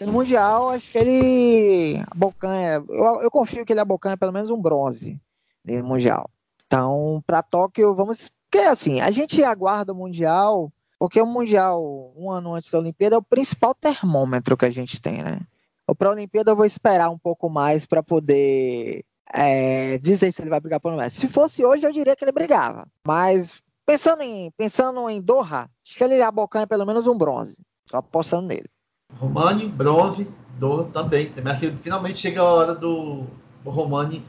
No 0.01 0.11
Mundial, 0.11 0.71
acho 0.71 0.91
que 0.91 0.97
ele 0.97 2.03
abocanha. 2.11 2.83
Eu, 2.89 3.21
eu 3.21 3.31
confio 3.31 3.65
que 3.65 3.71
ele 3.71 3.79
abocanha 3.79 4.17
pelo 4.17 4.33
menos 4.33 4.49
um 4.49 4.61
bronze 4.61 5.17
no 5.63 5.83
Mundial. 5.85 6.29
Então, 6.67 7.23
para 7.25 7.41
Tóquio, 7.41 7.95
vamos. 7.95 8.29
Porque 8.51 8.65
assim, 8.65 8.99
a 8.99 9.09
gente 9.09 9.41
aguarda 9.41 9.93
o 9.93 9.95
Mundial, 9.95 10.69
porque 10.99 11.21
o 11.21 11.25
Mundial, 11.25 12.13
um 12.15 12.29
ano 12.29 12.55
antes 12.55 12.69
da 12.69 12.79
Olimpíada, 12.79 13.15
é 13.15 13.19
o 13.19 13.23
principal 13.23 13.73
termômetro 13.73 14.57
que 14.57 14.65
a 14.65 14.69
gente 14.69 15.01
tem, 15.01 15.23
né? 15.23 15.39
Para 15.97 16.09
a 16.09 16.11
Olimpíada, 16.11 16.51
eu 16.51 16.55
vou 16.57 16.65
esperar 16.65 17.09
um 17.09 17.17
pouco 17.17 17.49
mais 17.49 17.85
para 17.85 18.03
poder 18.03 19.05
é, 19.33 19.97
dizer 19.97 20.31
se 20.31 20.41
ele 20.41 20.49
vai 20.49 20.59
brigar 20.59 20.79
por 20.79 20.91
um 20.91 21.09
Se 21.09 21.27
fosse 21.27 21.65
hoje, 21.65 21.85
eu 21.85 21.91
diria 21.91 22.15
que 22.15 22.23
ele 22.23 22.31
brigava. 22.31 22.87
Mas 23.05 23.61
pensando 23.85 24.21
em, 24.21 24.51
pensando 24.51 25.09
em 25.09 25.21
Doha, 25.21 25.69
acho 25.85 25.97
que 25.97 26.03
ele 26.03 26.21
abocanha 26.21 26.67
pelo 26.67 26.85
menos 26.85 27.07
um 27.07 27.17
bronze. 27.17 27.57
Só 27.89 27.97
apostando 27.97 28.47
nele. 28.47 28.69
Romani, 29.13 29.67
bronze, 29.67 30.29
Doha 30.59 30.85
também. 30.85 31.27
também 31.27 31.53
acho 31.53 31.61
que 31.61 31.77
finalmente 31.77 32.19
chega 32.19 32.41
a 32.41 32.45
hora 32.45 32.75
do, 32.75 33.25
do 33.63 33.69
Romani 33.69 34.23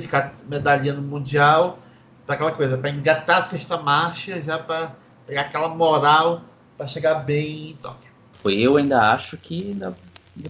ficar 0.00 0.34
medalha 0.48 0.92
no 0.94 1.02
Mundial. 1.02 1.78
Para 2.26 2.34
aquela 2.36 2.52
coisa, 2.52 2.78
para 2.78 2.90
engatar 2.90 3.38
a 3.38 3.48
sexta 3.48 3.76
marcha, 3.76 4.40
já 4.40 4.58
para 4.58 4.94
pegar 5.26 5.42
aquela 5.42 5.68
moral 5.68 6.42
para 6.76 6.86
chegar 6.86 7.16
bem 7.16 7.70
em 7.70 7.76
Tóquio. 7.76 8.10
Eu 8.44 8.76
ainda 8.76 9.12
acho 9.12 9.36
que 9.36 9.70
ainda 9.70 9.94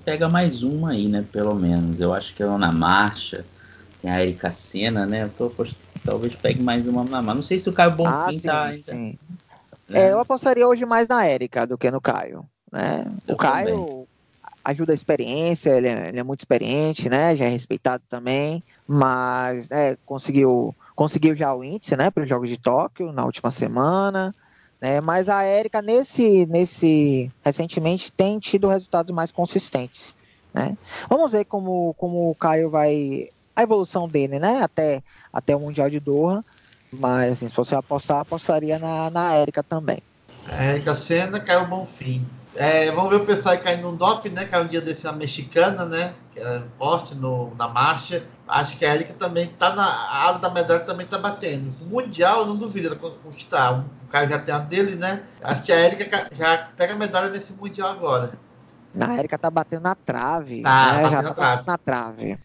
pega 0.05 0.29
mais 0.29 0.63
uma 0.63 0.91
aí, 0.91 1.09
né? 1.09 1.25
Pelo 1.33 1.55
menos. 1.55 1.99
Eu 2.01 2.15
acho 2.15 2.35
que 2.35 2.43
é 2.43 2.47
na 2.47 2.71
marcha. 2.71 3.45
Tem 4.01 4.11
a 4.11 4.23
Erika 4.23 4.51
Senna, 4.51 5.07
né? 5.07 5.25
Eu 5.25 5.29
tô, 5.31 5.53
talvez 6.05 6.35
pegue 6.35 6.63
mais 6.63 6.87
uma 6.87 7.05
na 7.05 7.23
marcha. 7.23 7.35
Não 7.35 7.43
sei 7.43 7.59
se 7.59 7.69
o 7.69 7.73
Caio 7.73 7.93
Bonfim 7.93 8.13
ah, 8.13 8.33
sim, 8.33 8.41
tá 8.41 8.63
ainda. 8.63 8.83
Sim. 8.83 9.19
Né? 9.89 10.09
É, 10.09 10.13
eu 10.13 10.21
apostaria 10.21 10.67
hoje 10.67 10.87
mais 10.87 11.09
na 11.09 11.29
Erika 11.29 11.67
do 11.67 11.77
que 11.77 11.91
no 11.91 12.01
Caio. 12.01 12.45
Né? 12.71 13.05
o 13.27 13.37
Caio 13.37 13.87
também. 13.87 14.07
ajuda 14.65 14.93
a 14.93 14.95
experiência, 14.95 15.71
ele 15.71 15.89
é, 15.89 16.09
ele 16.09 16.21
é, 16.21 16.23
muito 16.23 16.41
experiente, 16.41 17.09
né? 17.09 17.35
Já 17.35 17.47
é 17.47 17.49
respeitado 17.49 18.03
também, 18.09 18.63
mas 18.87 19.71
é, 19.71 19.97
conseguiu, 20.07 20.75
conseguiu 20.95 21.35
já 21.35 21.53
o 21.53 21.65
índice, 21.65 21.97
né? 21.97 22.11
Para 22.11 22.23
os 22.23 22.29
Jogos 22.29 22.49
de 22.49 22.57
Tóquio 22.57 23.13
na 23.13 23.25
última 23.25 23.51
semana. 23.51 24.35
Né? 24.81 25.01
Mas 25.01 25.29
a 25.29 25.43
Érica, 25.43 25.83
nesse, 25.83 26.47
nesse, 26.47 27.31
recentemente, 27.45 28.11
tem 28.11 28.39
tido 28.39 28.69
resultados 28.69 29.13
mais 29.13 29.31
consistentes. 29.31 30.15
Né? 30.55 30.77
Vamos 31.09 31.31
ver 31.31 31.45
como, 31.45 31.95
como 31.95 32.31
o 32.31 32.35
Caio 32.35 32.71
vai. 32.71 33.29
A 33.61 33.63
evolução 33.63 34.09
dele, 34.09 34.39
né? 34.39 34.63
Até, 34.63 35.03
até 35.31 35.55
o 35.55 35.61
Mundial 35.61 35.91
de 35.91 36.01
Doha. 36.01 36.41
Mas 36.91 37.33
assim, 37.33 37.47
se 37.47 37.55
você 37.55 37.75
apostar, 37.75 38.21
apostaria 38.21 38.79
na, 38.79 39.11
na 39.11 39.35
Érica 39.35 39.63
também. 39.63 40.03
A 40.49 40.65
Érica 40.65 40.95
Senna 40.95 41.39
caiu 41.39 41.67
bom 41.67 41.85
fim. 41.85 42.27
É, 42.57 42.91
vamos 42.91 43.11
ver 43.11 43.17
o 43.17 43.27
pessoal 43.27 43.59
caindo 43.59 43.83
no 43.83 43.97
DOP, 43.97 44.31
né? 44.31 44.47
Caiu 44.47 44.65
um 44.65 44.67
dia 44.67 44.81
desse 44.81 45.05
na 45.05 45.13
mexicana, 45.13 45.85
né? 45.85 46.15
Que 46.33 46.41
é 46.41 46.63
forte 46.79 47.15
no, 47.15 47.55
na 47.55 47.69
marcha. 47.69 48.25
Acho 48.49 48.79
que 48.79 48.85
a 48.87 48.95
Erika 48.95 49.13
também 49.13 49.47
tá 49.47 49.75
na. 49.75 49.85
A 49.85 50.33
da 50.33 50.49
medalha 50.49 50.81
também 50.81 51.07
tá 51.07 51.19
batendo. 51.19 51.71
O 51.83 51.85
Mundial, 51.85 52.47
não 52.47 52.57
duvido 52.57 52.87
ela 52.87 52.97
conquistar. 52.97 53.85
O 54.05 54.09
cara 54.09 54.27
já 54.27 54.39
tem 54.39 54.55
a 54.55 54.59
dele, 54.59 54.97
né? 54.97 55.23
Acho 55.43 55.63
que 55.63 55.71
a 55.71 55.79
Erika 55.79 56.29
já 56.33 56.71
pega 56.77 56.95
a 56.95 56.97
medalha 56.97 57.29
nesse 57.29 57.53
Mundial 57.53 57.91
agora. 57.91 58.33
A 58.99 59.17
Erika 59.19 59.39
tá 59.39 59.51
batendo 59.51 59.83
na 59.83 59.95
trave. 59.95 60.63
Tá, 60.63 60.93
né? 60.95 61.11
já 61.11 61.23
tá 61.23 61.35
trave. 61.35 61.63
na 61.67 61.79
trave. 61.79 62.39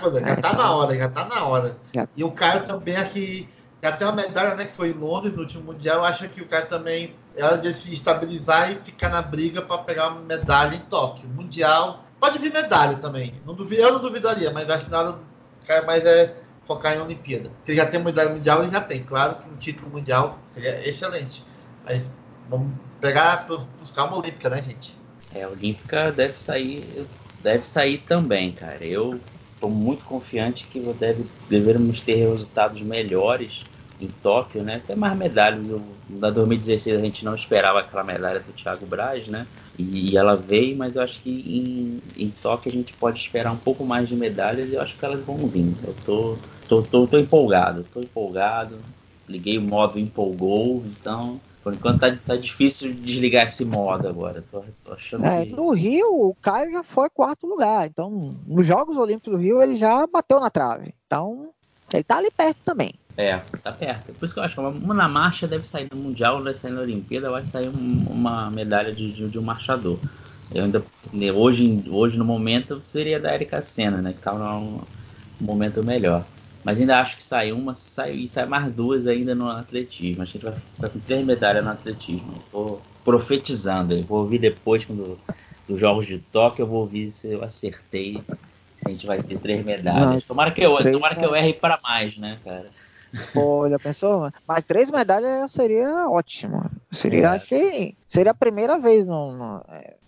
Coisa, 0.00 0.20
já 0.20 0.36
tá 0.36 0.52
na 0.52 0.70
hora, 0.74 0.96
já 0.96 1.08
tá 1.08 1.24
na 1.24 1.44
hora. 1.44 1.76
Já. 1.92 2.08
E 2.16 2.24
o 2.24 2.30
Caio 2.32 2.64
também 2.64 2.96
aqui. 2.96 3.48
Já 3.82 3.92
tem 3.92 4.06
uma 4.06 4.16
medalha, 4.16 4.54
né? 4.54 4.64
Que 4.64 4.72
foi 4.72 4.90
em 4.90 4.94
Londres 4.94 5.34
no 5.34 5.40
último 5.40 5.64
Mundial. 5.64 5.98
Eu 5.98 6.04
acho 6.04 6.28
que 6.28 6.40
o 6.40 6.48
Caio 6.48 6.66
também 6.66 7.14
ela 7.36 7.56
de 7.56 7.72
se 7.74 7.92
estabilizar 7.92 8.72
e 8.72 8.76
ficar 8.76 9.08
na 9.08 9.20
briga 9.20 9.60
para 9.60 9.78
pegar 9.78 10.08
uma 10.08 10.20
medalha 10.22 10.74
em 10.74 10.80
Tóquio. 10.80 11.28
Mundial. 11.28 12.04
Pode 12.18 12.38
vir 12.38 12.52
medalha 12.52 12.96
também. 12.96 13.40
Não 13.44 13.54
duvido, 13.54 13.82
eu 13.82 13.92
não 13.92 14.00
duvidaria, 14.00 14.50
mas 14.50 14.68
acho 14.70 14.86
que 14.86 14.90
na 14.90 15.00
hora 15.00 15.18
cara 15.66 15.84
mais 15.84 16.04
é 16.06 16.36
focar 16.64 16.94
em 16.94 17.00
Olimpíada. 17.00 17.50
Porque 17.50 17.72
ele 17.72 17.78
já 17.78 17.86
tem 17.86 18.02
medalha 18.02 18.30
mundial, 18.30 18.62
ele 18.62 18.72
já 18.72 18.80
tem. 18.80 19.02
Claro 19.02 19.36
que 19.36 19.48
um 19.48 19.56
título 19.56 19.90
mundial 19.90 20.38
seria 20.48 20.86
excelente. 20.88 21.44
Mas 21.84 22.10
vamos 22.48 22.72
pegar 23.00 23.46
buscar 23.78 24.04
uma 24.04 24.18
olímpica, 24.18 24.48
né, 24.48 24.62
gente? 24.62 24.96
É, 25.34 25.42
a 25.42 25.48
olímpica 25.48 26.12
deve 26.12 26.38
sair, 26.38 27.06
deve 27.42 27.64
sair 27.66 27.98
também, 27.98 28.52
cara. 28.52 28.84
Eu 28.84 29.20
estou 29.54 29.68
muito 29.70 30.04
confiante 30.04 30.66
que 30.68 30.80
deve, 30.94 31.24
devemos 31.48 32.00
ter 32.00 32.14
resultados 32.14 32.80
melhores 32.80 33.64
em 34.00 34.08
Tóquio, 34.22 34.62
né? 34.62 34.76
Até 34.76 34.94
mais 34.94 35.16
medalhas. 35.16 35.62
Na 36.08 36.30
2016 36.30 36.96
a 36.96 37.04
gente 37.04 37.24
não 37.24 37.34
esperava 37.34 37.80
aquela 37.80 38.04
medalha 38.04 38.40
do 38.40 38.52
Thiago 38.52 38.86
Braz, 38.86 39.26
né? 39.28 39.46
E, 39.78 40.12
e 40.12 40.16
ela 40.16 40.36
veio, 40.36 40.76
mas 40.76 40.96
eu 40.96 41.02
acho 41.02 41.20
que 41.20 41.30
em, 41.30 42.00
em, 42.16 42.30
Tóquio 42.30 42.70
a 42.70 42.74
gente 42.74 42.94
pode 42.94 43.18
esperar 43.18 43.52
um 43.52 43.58
pouco 43.58 43.84
mais 43.84 44.08
de 44.08 44.16
medalhas 44.16 44.70
e 44.70 44.74
eu 44.74 44.80
acho 44.80 44.96
que 44.96 45.04
elas 45.04 45.24
vão 45.24 45.48
vir. 45.48 45.74
Eu 45.82 45.94
tô, 46.04 46.36
tô, 46.68 46.82
tô, 46.82 47.06
tô 47.06 47.18
empolgado, 47.18 47.84
tô 47.92 48.00
empolgado. 48.00 48.84
Liguei 49.28 49.56
o 49.56 49.62
modo 49.62 49.98
empolgou, 49.98 50.84
então 50.86 51.40
por 51.64 51.72
enquanto 51.72 51.98
tá, 51.98 52.14
tá 52.26 52.36
difícil 52.36 52.92
de 52.92 53.00
desligar 53.00 53.46
esse 53.46 53.64
modo 53.64 54.06
agora. 54.06 54.44
Tô, 54.52 54.62
tô 54.84 54.92
achando 54.92 55.24
é, 55.24 55.46
que... 55.46 55.52
No 55.52 55.70
Rio, 55.70 56.28
o 56.28 56.36
Caio 56.42 56.70
já 56.70 56.82
foi 56.82 57.08
quarto 57.08 57.46
lugar. 57.46 57.86
Então, 57.86 58.36
nos 58.46 58.66
Jogos 58.66 58.98
Olímpicos 58.98 59.32
do 59.32 59.38
Rio, 59.38 59.62
ele 59.62 59.78
já 59.78 60.06
bateu 60.06 60.38
na 60.38 60.50
trave. 60.50 60.94
Então, 61.06 61.48
ele 61.90 62.04
tá 62.04 62.18
ali 62.18 62.30
perto 62.30 62.58
também. 62.66 62.94
É, 63.16 63.38
tá 63.62 63.72
perto. 63.72 64.12
Por 64.12 64.26
isso 64.26 64.34
que 64.34 64.40
eu 64.40 64.44
acho 64.44 64.54
que 64.54 64.60
uma 64.60 64.92
na 64.92 65.08
marcha 65.08 65.48
deve 65.48 65.66
sair 65.66 65.88
no 65.90 65.96
Mundial, 65.96 66.44
deve 66.44 66.58
sair 66.58 66.72
na 66.72 66.82
Olimpíada, 66.82 67.30
vai 67.30 67.44
sair 67.46 67.68
um, 67.68 68.06
uma 68.10 68.50
medalha 68.50 68.92
de, 68.92 69.10
de, 69.10 69.28
de, 69.30 69.38
um 69.38 69.42
marchador. 69.42 69.98
Eu 70.54 70.64
ainda, 70.64 70.84
né, 71.14 71.32
hoje, 71.32 71.82
hoje, 71.88 72.18
no 72.18 72.26
momento, 72.26 72.82
seria 72.82 73.18
da 73.18 73.34
Erika 73.34 73.62
Senna, 73.62 74.02
né? 74.02 74.12
Que 74.12 74.20
tava 74.20 74.38
num 74.38 74.82
momento 75.40 75.82
melhor. 75.82 76.26
Mas 76.64 76.80
ainda 76.80 76.98
acho 76.98 77.18
que 77.18 77.22
sai 77.22 77.52
uma, 77.52 77.74
sai, 77.74 78.12
e 78.12 78.28
sai 78.28 78.46
mais 78.46 78.72
duas 78.72 79.06
ainda 79.06 79.34
no 79.34 79.48
atletismo. 79.48 80.22
A 80.22 80.24
gente 80.24 80.42
vai 80.42 80.54
ficar 80.54 80.88
com 80.88 80.98
três 81.00 81.24
medalhas 81.24 81.62
no 81.62 81.70
atletismo. 81.70 82.42
Vou 82.50 82.80
profetizando, 83.04 84.02
vou 84.04 84.20
ouvir 84.20 84.38
depois 84.38 84.84
quando, 84.84 85.18
dos 85.68 85.78
Jogos 85.78 86.06
de 86.06 86.18
Tóquio, 86.18 86.62
eu 86.62 86.66
vou 86.66 86.80
ouvir 86.80 87.10
se 87.10 87.30
eu 87.30 87.44
acertei. 87.44 88.22
Se 88.78 88.86
a 88.86 88.88
gente 88.88 89.06
vai 89.06 89.22
ter 89.22 89.38
três 89.38 89.62
medalhas. 89.62 90.10
Não, 90.10 90.20
tomara 90.22 90.50
que 90.50 90.62
eu, 90.62 90.76
tomara 90.90 91.14
que 91.14 91.24
eu 91.24 91.36
erre 91.36 91.52
para 91.52 91.78
mais, 91.82 92.16
né, 92.16 92.38
cara? 92.42 92.70
Já 93.70 93.78
pensou? 93.78 94.32
Mas 94.48 94.64
três 94.64 94.90
medalhas 94.90 95.50
seria 95.50 96.08
ótimo. 96.08 96.64
Seria, 96.90 97.20
é. 97.22 97.26
achei, 97.26 97.94
seria 98.08 98.32
a 98.32 98.34
primeira 98.34 98.78
vez 98.78 99.06
no, 99.06 99.36
no, 99.36 99.64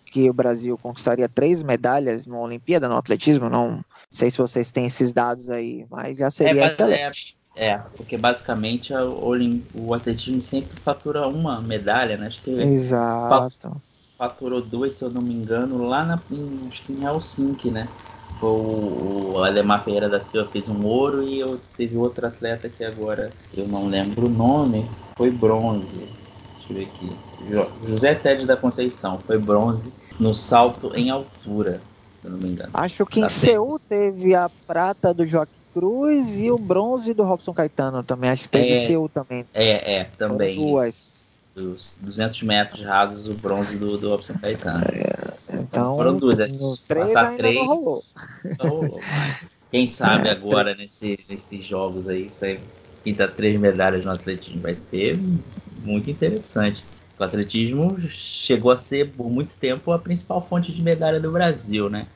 que 0.06 0.28
o 0.28 0.32
Brasil 0.34 0.78
conquistaria 0.78 1.28
três 1.28 1.62
medalhas 1.62 2.26
numa 2.26 2.40
Olimpíada, 2.40 2.88
no 2.88 2.96
atletismo. 2.96 3.48
Não 3.48 3.84
sei 4.16 4.30
se 4.30 4.38
vocês 4.38 4.70
têm 4.70 4.86
esses 4.86 5.12
dados 5.12 5.50
aí, 5.50 5.86
mas 5.90 6.16
já 6.16 6.30
seria 6.30 6.62
é, 6.62 6.66
excelente. 6.66 7.36
É, 7.54 7.68
é, 7.68 7.78
porque 7.96 8.16
basicamente 8.16 8.92
a, 8.92 9.04
o, 9.04 9.32
o, 9.74 9.94
atletismo 9.94 10.40
sempre 10.40 10.76
fatura 10.78 11.26
uma 11.28 11.60
medalha, 11.60 12.16
né? 12.16 12.26
Acho 12.26 12.42
que 12.42 12.50
Exato. 12.50 13.80
Faturou 14.18 14.62
duas, 14.62 14.94
se 14.94 15.04
eu 15.04 15.10
não 15.10 15.20
me 15.20 15.34
engano, 15.34 15.86
lá 15.86 16.02
na, 16.02 16.18
em, 16.30 16.68
acho 16.68 16.82
que 16.82 16.92
em 16.92 17.04
Helsinki, 17.04 17.70
né? 17.70 17.86
Foi 18.40 18.48
o, 18.48 19.32
o 19.34 19.44
Ademar 19.44 19.84
Ferreira 19.84 20.08
da 20.08 20.20
Silva 20.20 20.50
fez 20.50 20.68
um 20.68 20.84
ouro 20.86 21.22
e 21.22 21.38
eu 21.38 21.60
teve 21.76 21.96
outro 21.96 22.26
atleta 22.26 22.68
que 22.68 22.84
agora 22.84 23.30
eu 23.54 23.68
não 23.68 23.86
lembro 23.86 24.26
o 24.26 24.30
nome, 24.30 24.86
foi 25.16 25.30
bronze. 25.30 26.08
Deixa 26.68 26.70
eu 26.70 26.76
ver 26.76 26.84
aqui. 26.84 27.86
José 27.86 28.14
Ted 28.14 28.46
da 28.46 28.56
Conceição, 28.56 29.18
foi 29.18 29.38
bronze 29.38 29.92
no 30.18 30.34
salto 30.34 30.92
em 30.94 31.10
altura, 31.10 31.80
se 32.26 32.32
eu 32.32 32.32
não 32.32 32.38
me 32.38 32.48
engano. 32.48 32.70
Acho 32.74 33.06
que 33.06 33.20
em 33.20 33.28
Seul 33.28 33.78
teve 33.78 34.34
a 34.34 34.50
prata 34.66 35.14
do 35.14 35.24
Joaquim 35.26 35.52
Cruz 35.72 36.38
e 36.38 36.50
o 36.50 36.58
bronze 36.58 37.12
do 37.14 37.22
Robson 37.22 37.52
Caetano 37.52 38.02
também. 38.02 38.30
Acho 38.30 38.44
que 38.44 38.48
teve 38.48 38.72
é, 38.72 38.86
Seul 38.86 39.08
também. 39.08 39.46
É, 39.54 39.96
é, 39.96 40.04
também. 40.18 40.56
Foram 40.56 40.70
duas 40.70 41.16
dos 41.54 41.94
200 42.00 42.42
metros 42.42 42.84
rasos 42.84 43.28
o 43.28 43.34
bronze 43.34 43.78
do, 43.78 43.96
do 43.96 44.10
Robson 44.10 44.34
Caetano. 44.34 44.84
É, 44.84 45.58
então, 45.60 45.96
foram 45.96 46.16
duas. 46.16 46.38
É, 46.38 46.46
três 46.88 47.12
passar 47.12 47.36
três. 47.36 47.54
Não 47.54 47.66
rolou. 47.66 48.04
Não 48.58 48.68
rolou 48.68 49.00
Quem 49.70 49.88
sabe 49.88 50.28
agora 50.28 50.74
nesse, 50.74 51.18
nesses 51.28 51.64
jogos 51.64 52.08
aí, 52.08 52.28
você 52.30 52.60
pinta 53.04 53.28
três 53.28 53.58
medalhas 53.58 54.04
no 54.04 54.10
atletismo. 54.10 54.60
Vai 54.60 54.74
ser 54.74 55.18
muito 55.82 56.10
interessante. 56.10 56.84
O 57.18 57.24
atletismo 57.24 57.98
chegou 58.10 58.70
a 58.70 58.76
ser 58.76 59.10
por 59.12 59.30
muito 59.30 59.56
tempo 59.56 59.92
a 59.92 59.98
principal 59.98 60.46
fonte 60.46 60.72
de 60.72 60.82
medalha 60.82 61.18
do 61.18 61.30
Brasil, 61.30 61.88
né? 61.88 62.06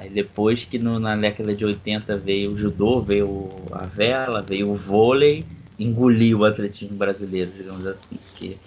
Aí 0.00 0.08
depois 0.08 0.64
que 0.64 0.78
no, 0.78 0.98
na 0.98 1.14
década 1.14 1.54
de 1.54 1.62
80 1.62 2.16
veio 2.16 2.52
o 2.52 2.56
judô, 2.56 3.02
veio 3.02 3.50
a 3.70 3.84
vela, 3.84 4.40
veio 4.40 4.70
o 4.70 4.74
vôlei, 4.74 5.44
engoliu 5.78 6.38
o 6.38 6.44
atletismo 6.46 6.96
brasileiro, 6.96 7.50
digamos 7.54 7.86
assim. 7.86 8.18
Que 8.34 8.58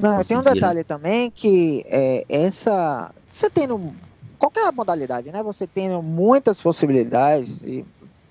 não, 0.00 0.20
tem 0.24 0.36
um 0.36 0.42
detalhe 0.42 0.82
também 0.82 1.30
que 1.30 1.84
é, 1.86 2.24
essa. 2.28 3.12
Você 3.30 3.48
tendo. 3.48 3.92
Qualquer 4.36 4.72
modalidade, 4.72 5.30
né? 5.30 5.44
Você 5.44 5.64
tendo 5.64 6.02
muitas 6.02 6.60
possibilidades 6.60 7.60
de, 7.60 7.84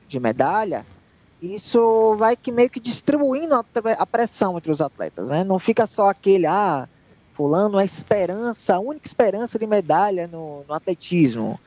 de 0.10 0.19
medalha, 0.19 0.86
isso 1.41 2.15
vai 2.17 2.36
que 2.36 2.52
meio 2.52 2.69
que 2.69 2.80
distribuindo 2.82 3.56
a, 3.56 3.63
a, 3.98 4.06
pressão 4.06 4.58
entre 4.58 4.69
os 4.69 4.82
atletas, 4.82 5.30
né? 5.30 5.45
Não 5.45 5.60
fica 5.60 5.88
só 5.88 6.10
aquele, 6.10 6.45
ah, 6.45 6.89
fulano 7.36 7.78
a 7.78 7.86
esperança, 7.86 8.76
a 8.76 8.80
única 8.80 9.08
esperança 9.08 9.58
de 9.58 9.65
medalha 9.65 10.28
no, 10.28 10.65
no 10.67 10.74
atletismo. 10.74 11.58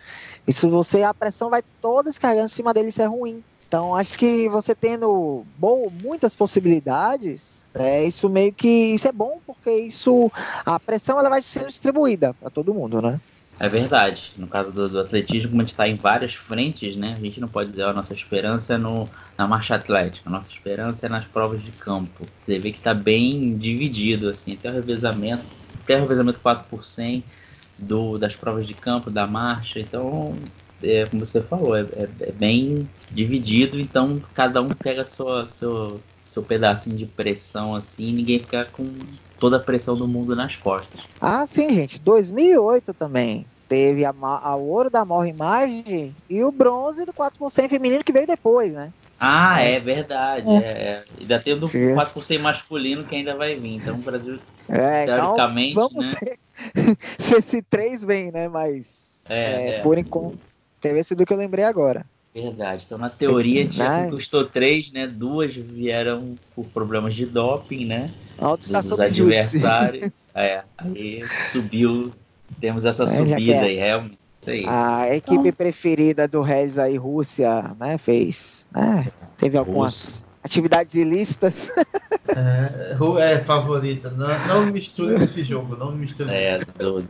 Isso 0.47 0.69
você, 0.69 1.03
a 1.03 1.15
pressão 1.15 1.51
vai 1.51 1.63
toda 1.81 2.11
descarregando 2.11 2.47
em 2.47 2.49
cima 2.49 2.75
dele, 2.75 2.89
isso 2.89 3.03
é 3.03 3.07
ruim. 3.07 3.43
Então 3.69 3.95
acho 3.95 4.19
que 4.19 4.49
você 4.49 4.75
tendo 4.75 5.45
bom, 5.57 5.91
muitas 6.03 6.35
possibilidades, 6.35 7.57
é, 7.75 8.05
isso 8.05 8.29
meio 8.29 8.53
que 8.53 8.69
isso 8.69 9.09
é 9.09 9.13
bom 9.13 9.41
porque 9.47 9.71
isso 9.71 10.31
a 10.65 10.79
pressão 10.79 11.19
ela 11.19 11.31
vai 11.31 11.41
sendo 11.41 11.69
distribuída 11.69 12.35
para 12.35 12.51
todo 12.51 12.75
mundo, 12.75 13.01
né? 13.01 13.19
É 13.59 13.69
verdade. 13.69 14.33
No 14.37 14.47
caso 14.47 14.73
do, 14.73 14.89
do 14.89 15.01
atletismo, 15.01 15.51
como 15.51 15.63
a 15.63 15.65
gente 15.65 15.73
está 15.73 15.89
em 15.89 15.95
várias 15.95 16.35
frentes, 16.35 16.97
né? 16.97 17.15
A 17.17 17.25
gente 17.25 17.41
não 17.41 17.49
pode 17.49 17.71
dizer 17.71 17.85
a 17.85 17.93
nossa 17.93 18.13
esperança 18.13 18.75
é 18.75 18.77
no, 18.77 19.09
na 19.39 19.47
marcha 19.47 19.75
atlética, 19.75 20.29
a 20.29 20.33
nossa 20.33 20.51
esperança 20.51 21.07
é 21.07 21.09
nas 21.09 21.25
provas 21.25 21.63
de 21.63 21.71
campo. 21.71 22.27
Você 22.45 22.59
vê 22.59 22.73
que 22.73 22.79
está 22.79 22.93
bem 22.93 23.57
dividido, 23.57 24.29
assim, 24.29 24.55
até 24.55 24.69
o 24.69 24.75
revezamento, 24.75 25.45
até 25.83 25.97
o 25.97 26.01
revezamento 26.01 26.41
4 26.41 26.65
por 26.69 26.85
100 26.85 27.23
do, 27.83 28.19
das 28.19 28.35
provas 28.35 28.67
de 28.67 28.75
campo, 28.75 29.11
da 29.11 29.27
marcha. 29.27 29.81
Então, 29.81 30.35
é, 30.83 31.07
como 31.07 31.25
você 31.25 31.41
falou, 31.41 31.77
é, 31.77 31.83
é, 31.83 32.09
é 32.21 32.33
bem 32.33 32.89
dividido, 33.11 33.79
então 33.79 34.21
cada 34.35 34.63
um 34.63 34.69
pega 34.69 35.05
sua, 35.05 35.49
sua 35.49 35.99
seu 36.33 36.43
pedacinho 36.43 36.97
de 36.97 37.05
pressão 37.05 37.75
assim, 37.75 38.11
ninguém 38.13 38.39
ficar 38.39 38.67
com 38.67 38.89
toda 39.39 39.59
a 39.59 39.61
pressão 39.61 39.95
do 39.95 40.09
mundo 40.09 40.35
nas 40.35 40.57
costas. 40.57 41.03
Ah, 41.21 41.47
sim, 41.47 41.71
gente. 41.73 42.01
2008 42.01 42.95
também. 42.95 43.45
Teve 43.69 44.05
a, 44.05 44.15
a 44.23 44.57
ouro 44.57 44.91
da 44.91 45.05
Morra 45.05 45.29
Imagem 45.29 46.15
e 46.29 46.45
o 46.45 46.53
bronze 46.53 47.05
do 47.05 47.13
4% 47.13 47.69
feminino 47.69 48.05
que 48.05 48.13
veio 48.13 48.27
depois, 48.27 48.73
né? 48.73 48.93
Ah, 49.19 49.63
é 49.63 49.79
verdade. 49.79 50.49
É. 50.49 50.59
É. 50.59 51.05
Ainda 51.21 51.39
tem 51.39 51.55
o 51.55 51.61
do 51.61 51.69
4% 51.69 52.41
masculino 52.41 53.05
que 53.05 53.15
ainda 53.15 53.35
vai 53.35 53.55
vir. 53.55 53.77
Então 53.77 53.95
o 53.95 54.03
Brasil, 54.03 54.39
é, 54.69 55.07
teoricamente. 55.07 55.73
Então, 55.73 55.89
vamos 55.89 56.13
né? 56.13 56.35
se 57.19 57.37
esse 57.37 57.63
três 57.63 58.05
vem, 58.05 58.31
né? 58.31 58.49
Mas 58.49 59.25
é, 59.29 59.43
é, 59.43 59.69
é. 59.77 59.81
por 59.81 59.99
enquanto. 59.99 60.39
Teve 60.81 60.99
esse 60.99 61.15
do 61.15 61.25
que 61.25 61.33
eu 61.33 61.37
lembrei 61.37 61.65
agora. 61.65 62.05
Verdade. 62.35 62.85
Então, 62.87 62.99
na 62.99 63.11
teoria, 63.11 63.67
tinha 63.69 64.09
custou 64.09 64.45
três, 64.45 64.91
né? 64.91 65.07
Duas 65.07 65.55
vieram 65.55 66.35
por 66.55 66.65
problemas 66.67 67.15
de 67.15 67.27
doping, 67.27 67.85
né? 67.85 68.11
Alto 68.39 68.73
dos, 68.73 68.89
dos 68.89 69.01
adversários. 69.01 70.11
é, 70.35 70.63
aí 70.79 71.21
subiu. 71.53 72.13
Temos 72.61 72.85
essa 72.85 73.05
é, 73.05 73.07
subida 73.07 73.61
aí, 73.61 73.77
realmente. 73.77 74.19
Aí. 74.47 74.65
A 74.67 75.15
equipe 75.15 75.49
então... 75.49 75.53
preferida 75.53 76.27
do 76.27 76.41
Rez 76.41 76.79
aí, 76.79 76.97
Rússia, 76.97 77.77
né? 77.79 77.99
Fez. 77.99 78.67
Né, 78.73 79.13
teve 79.39 79.59
algumas 79.59 80.25
atividades 80.43 80.95
ilícitas. 80.95 81.71
É, 82.29 82.97
é 83.21 83.39
favorita. 83.41 84.11
Não, 84.11 84.47
não 84.47 84.67
misture 84.73 85.19
nesse 85.19 85.45
jogo, 85.45 85.77
não 85.77 85.93
misture. 85.93 86.31
É, 86.31 86.59
do, 86.79 87.05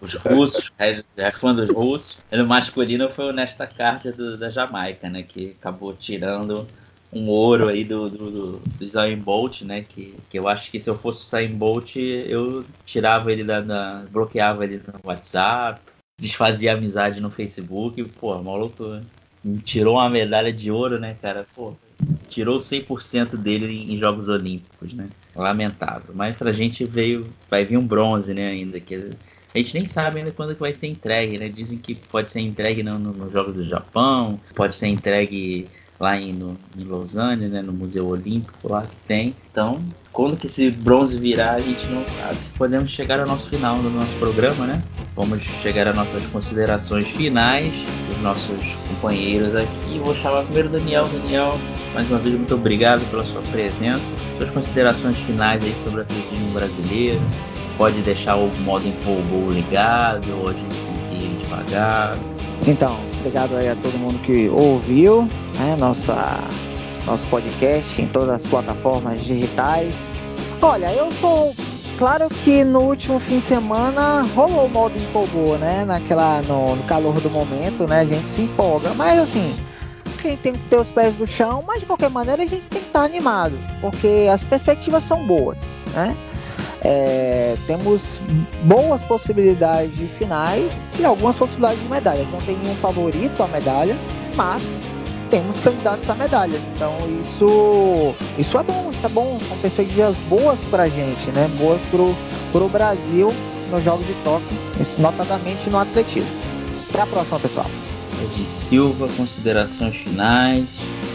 os 0.00 0.14
russos, 0.14 0.72
é, 0.78 1.02
é 1.16 1.32
fã 1.32 1.54
dos 1.54 1.72
russos. 1.72 2.18
No 2.30 2.46
masculino 2.46 3.08
foi 3.10 3.30
o 3.30 3.32
Nesta 3.32 3.66
Carta 3.66 4.12
do, 4.12 4.36
da 4.36 4.50
Jamaica, 4.50 5.08
né? 5.08 5.22
Que 5.22 5.56
acabou 5.58 5.94
tirando 5.94 6.66
um 7.12 7.28
ouro 7.28 7.68
aí 7.68 7.84
do, 7.84 8.10
do, 8.10 8.30
do, 8.30 8.52
do 8.58 8.88
Zayn 8.88 9.18
Bolt, 9.18 9.62
né? 9.62 9.84
Que, 9.88 10.14
que 10.30 10.38
eu 10.38 10.48
acho 10.48 10.70
que 10.70 10.80
se 10.80 10.90
eu 10.90 10.98
fosse 10.98 11.22
o 11.22 11.30
Zayn 11.30 11.54
Bolt, 11.54 11.96
eu 11.96 12.64
tirava 12.84 13.32
ele 13.32 13.44
da, 13.44 13.60
da, 13.60 14.04
bloqueava 14.10 14.64
ele 14.64 14.82
no 14.86 15.00
WhatsApp, 15.02 15.80
desfazia 16.20 16.74
amizade 16.74 17.20
no 17.20 17.30
Facebook, 17.30 18.02
pô, 18.20 18.36
maluco 18.42 19.00
tirou 19.64 19.94
uma 19.94 20.10
medalha 20.10 20.52
de 20.52 20.70
ouro, 20.70 20.98
né, 20.98 21.16
cara? 21.20 21.46
Pô, 21.54 21.74
tirou 22.28 22.58
100% 22.58 23.36
dele 23.36 23.92
em 23.92 23.96
Jogos 23.96 24.28
Olímpicos, 24.28 24.92
né? 24.92 25.08
Lamentável. 25.34 26.14
Mas 26.14 26.36
pra 26.36 26.52
gente 26.52 26.84
veio, 26.84 27.26
vai 27.50 27.64
vir 27.64 27.76
um 27.76 27.86
bronze, 27.86 28.34
né, 28.34 28.48
ainda 28.48 28.78
que 28.78 29.10
a 29.54 29.58
gente 29.58 29.74
nem 29.74 29.86
sabe 29.86 30.18
ainda 30.18 30.32
quando 30.32 30.54
que 30.54 30.60
vai 30.60 30.74
ser 30.74 30.86
entregue, 30.86 31.38
né? 31.38 31.48
Dizem 31.48 31.78
que 31.78 31.94
pode 31.94 32.28
ser 32.28 32.40
entregue 32.40 32.82
nos 32.82 33.16
no, 33.16 33.30
Jogos 33.30 33.54
do 33.54 33.64
Japão, 33.64 34.38
pode 34.54 34.74
ser 34.74 34.88
entregue 34.88 35.66
lá 35.98 36.18
em, 36.18 36.32
no, 36.32 36.56
em 36.78 36.84
Lausanne, 36.84 37.48
né, 37.48 37.62
no 37.62 37.72
Museu 37.72 38.06
Olímpico 38.06 38.70
lá 38.70 38.82
que 38.82 38.96
tem. 39.06 39.34
Então, 39.50 39.80
quando 40.12 40.36
que 40.36 40.46
esse 40.46 40.70
bronze 40.70 41.18
virar, 41.18 41.52
a 41.52 41.60
gente 41.60 41.86
não 41.86 42.04
sabe. 42.04 42.36
Podemos 42.56 42.90
chegar 42.90 43.20
ao 43.20 43.26
nosso 43.26 43.48
final 43.48 43.78
do 43.80 43.90
nosso 43.90 44.12
programa, 44.18 44.66
né? 44.66 44.82
Vamos 45.14 45.42
chegar 45.62 45.88
às 45.88 45.96
nossas 45.96 46.24
considerações 46.26 47.08
finais 47.08 47.72
dos 48.08 48.22
nossos 48.22 48.62
companheiros 48.88 49.54
aqui. 49.54 49.98
Vou 49.98 50.14
chamar 50.14 50.44
primeiro 50.44 50.68
Daniel. 50.68 51.08
Daniel, 51.08 51.58
mais 51.94 52.08
uma 52.10 52.18
vez, 52.18 52.34
muito 52.34 52.54
obrigado 52.54 53.08
pela 53.10 53.24
sua 53.24 53.42
presença. 53.42 54.00
Suas 54.38 54.50
considerações 54.50 55.16
finais 55.18 55.62
aí 55.64 55.74
sobre 55.84 56.00
o 56.00 56.02
atletismo 56.02 56.50
brasileiro. 56.52 57.20
Pode 57.76 58.00
deixar 58.02 58.36
o 58.36 58.48
modo 58.62 58.88
empolgou 58.88 59.50
ligado, 59.50 60.30
ou 60.40 60.48
a 60.48 60.52
gente 60.52 60.68
tem 60.68 61.18
que 61.18 61.24
ir 61.24 61.38
devagar. 61.42 62.16
Então, 62.66 62.98
obrigado 63.26 63.56
aí 63.56 63.68
a 63.68 63.74
todo 63.74 63.98
mundo 63.98 64.20
que 64.20 64.48
ouviu 64.48 65.28
né, 65.58 65.74
nossa, 65.76 66.38
nosso 67.04 67.26
podcast 67.26 68.00
em 68.00 68.06
todas 68.06 68.30
as 68.30 68.46
plataformas 68.46 69.20
digitais. 69.24 70.36
Olha, 70.62 70.92
eu 70.92 71.10
sou. 71.12 71.52
Claro 71.98 72.28
que 72.28 72.62
no 72.62 72.82
último 72.82 73.18
fim 73.18 73.38
de 73.38 73.44
semana 73.44 74.22
rolou 74.34 74.66
o 74.66 74.70
modo 74.70 74.96
empolgou, 74.96 75.58
né? 75.58 75.84
Naquela, 75.84 76.40
no, 76.42 76.76
no 76.76 76.84
calor 76.84 77.20
do 77.20 77.28
momento, 77.28 77.84
né? 77.88 78.00
A 78.00 78.04
gente 78.04 78.28
se 78.28 78.42
empolga. 78.42 78.94
Mas 78.94 79.18
assim, 79.18 79.52
a 80.18 80.22
gente 80.22 80.40
tem 80.40 80.52
que 80.52 80.68
ter 80.68 80.76
os 80.76 80.90
pés 80.90 81.18
no 81.18 81.26
chão, 81.26 81.64
mas 81.66 81.80
de 81.80 81.86
qualquer 81.86 82.10
maneira 82.10 82.44
a 82.44 82.46
gente 82.46 82.66
tem 82.66 82.80
que 82.80 82.86
estar 82.86 83.02
animado, 83.02 83.58
porque 83.80 84.28
as 84.30 84.44
perspectivas 84.44 85.02
são 85.02 85.26
boas, 85.26 85.58
né? 85.92 86.16
É, 86.82 87.56
temos 87.66 88.20
boas 88.62 89.02
possibilidades 89.04 89.96
de 89.96 90.06
finais 90.06 90.72
e 90.98 91.04
algumas 91.04 91.36
possibilidades 91.36 91.82
de 91.82 91.88
medalhas. 91.88 92.28
Não 92.30 92.40
tem 92.40 92.56
nenhum 92.56 92.76
favorito 92.76 93.42
a 93.42 93.48
medalha, 93.48 93.96
mas 94.34 94.90
temos 95.30 95.58
candidatos 95.60 96.08
a 96.08 96.14
medalhas. 96.14 96.60
Então 96.74 96.96
isso, 97.20 98.14
isso 98.38 98.58
é 98.58 98.62
bom, 98.62 98.90
isso 98.92 99.04
é 99.04 99.08
bom. 99.08 99.38
São 99.48 99.56
perspectivas 99.58 100.16
boas 100.28 100.60
para 100.66 100.84
a 100.84 100.88
gente, 100.88 101.30
né? 101.30 101.48
Boas 101.58 101.80
para 101.90 102.64
o 102.64 102.68
Brasil 102.68 103.32
nos 103.70 103.82
Jogos 103.82 104.06
de 104.06 104.14
Tóquio, 104.22 104.56
notadamente 104.98 105.68
no 105.70 105.78
atletismo. 105.78 106.30
Até 106.88 107.02
a 107.02 107.06
próxima, 107.06 107.40
pessoal. 107.40 107.66
De 108.34 108.48
Silva, 108.48 109.08
considerações 109.16 109.96
finais. 109.96 110.66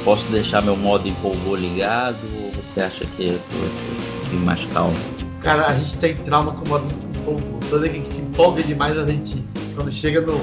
Posso 0.04 0.32
deixar 0.32 0.62
meu 0.62 0.76
modo 0.76 1.08
empolgou 1.08 1.56
ligado 1.56 2.18
ou 2.44 2.52
você 2.52 2.82
acha 2.82 3.06
que 3.06 3.28
eu 3.28 3.40
tô, 3.40 4.36
mais 4.38 4.64
calmo? 4.66 4.96
Cara, 5.42 5.68
a 5.68 5.74
gente 5.74 5.98
tem 5.98 6.16
trauma 6.16 6.52
com 6.54 6.66
o 6.66 6.70
modo 6.70 7.12
empolgou. 7.22 7.60
Toda 7.70 7.88
que 7.88 8.14
se 8.14 8.22
empolga 8.22 8.62
demais, 8.64 8.98
a 8.98 9.06
gente, 9.06 9.46
quando 9.76 9.92
chega 9.92 10.22
no. 10.22 10.38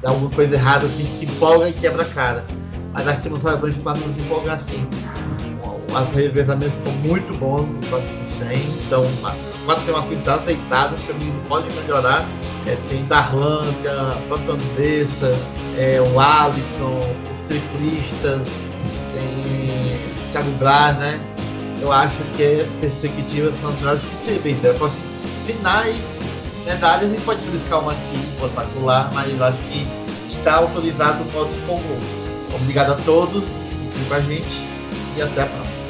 dá 0.00 0.10
alguma 0.10 0.30
coisa 0.30 0.54
errada, 0.54 0.86
assim, 0.86 1.06
se 1.18 1.24
empolga 1.26 1.68
e 1.68 1.72
quebra 1.72 2.02
a 2.02 2.06
cara. 2.06 2.44
Mas 2.92 3.04
nós 3.04 3.18
temos 3.20 3.42
razões 3.42 3.78
para 3.78 3.98
nos 3.98 4.16
empolgar 4.16 4.58
assim. 4.58 4.86
Os 5.88 6.14
revezamentos 6.14 6.74
ficam 6.76 6.92
muito 6.94 7.36
bons 7.38 7.68
no 7.68 7.86
4 7.88 8.06
100, 8.38 8.58
então 8.86 9.04
pode 9.66 9.84
ser 9.84 9.90
uma 9.90 10.02
coisa 10.02 10.22
tá 10.22 10.34
aceitável, 10.36 10.96
o 10.96 11.06
caminho 11.06 11.34
pode 11.48 11.72
melhorar. 11.74 12.26
É, 12.66 12.76
tem 12.88 13.04
Darlan, 13.06 13.64
a 13.86 14.16
própria 14.28 14.56
é, 15.76 16.00
o 16.00 16.20
Alisson, 16.20 17.00
os 17.32 17.38
triplistas, 17.40 18.46
tem 19.14 20.30
Thiago 20.30 20.50
Braz, 20.52 20.96
né? 20.98 21.18
Eu 21.80 21.90
acho 21.90 22.18
que 22.36 22.42
as 22.42 22.70
perspectivas 22.72 23.54
são 23.56 23.70
as 23.70 23.76
melhores 23.76 24.02
possíveis. 24.02 24.56
Né? 24.58 24.74
Finais, 25.46 26.00
medalhas, 26.64 27.10
gente 27.10 27.24
pode 27.24 27.40
buscar 27.46 27.78
uma 27.78 27.92
aqui, 27.92 28.18
espetacular, 28.34 29.10
mas 29.14 29.32
eu 29.32 29.44
acho 29.44 29.58
que 29.62 29.86
está 30.30 30.56
autorizado 30.56 31.22
o 31.22 31.32
modo 31.32 31.66
comum. 31.66 31.98
Obrigado 32.54 32.92
a 32.92 32.96
todos 32.96 33.44
que 33.44 34.08
com 34.08 34.14
a 34.14 34.20
gente 34.20 34.66
e 35.16 35.22
até 35.22 35.42
a 35.42 35.46
próxima. 35.46 35.80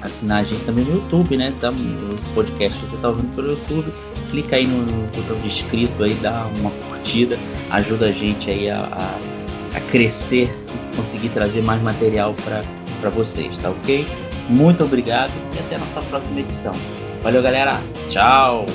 assinar 0.01 0.41
a 0.41 0.43
gente 0.43 0.65
também 0.65 0.83
no 0.85 0.95
YouTube, 0.95 1.37
né? 1.37 1.53
Então, 1.57 1.73
os 1.73 2.23
podcasts 2.33 2.81
você 2.81 2.95
está 2.95 3.09
ouvindo 3.09 3.35
pelo 3.35 3.51
YouTube. 3.51 3.93
Clica 4.29 4.57
aí 4.57 4.67
no, 4.67 4.79
no 4.79 5.07
botão 5.15 5.39
de 5.39 5.47
inscrito 5.47 6.03
aí, 6.03 6.13
dá 6.15 6.49
uma 6.59 6.71
curtida, 6.87 7.39
ajuda 7.69 8.07
a 8.07 8.11
gente 8.11 8.49
aí 8.49 8.69
a, 8.69 8.79
a, 8.79 9.17
a 9.77 9.81
crescer 9.91 10.49
e 10.93 10.97
conseguir 10.97 11.29
trazer 11.29 11.61
mais 11.61 11.81
material 11.81 12.35
para 12.43 12.61
vocês, 13.09 13.57
tá 13.59 13.69
ok? 13.69 14.05
Muito 14.49 14.83
obrigado 14.83 15.31
e 15.55 15.59
até 15.59 15.75
a 15.75 15.79
nossa 15.79 16.01
próxima 16.01 16.39
edição. 16.39 16.73
Valeu, 17.21 17.41
galera. 17.41 17.79
Tchau. 18.09 18.65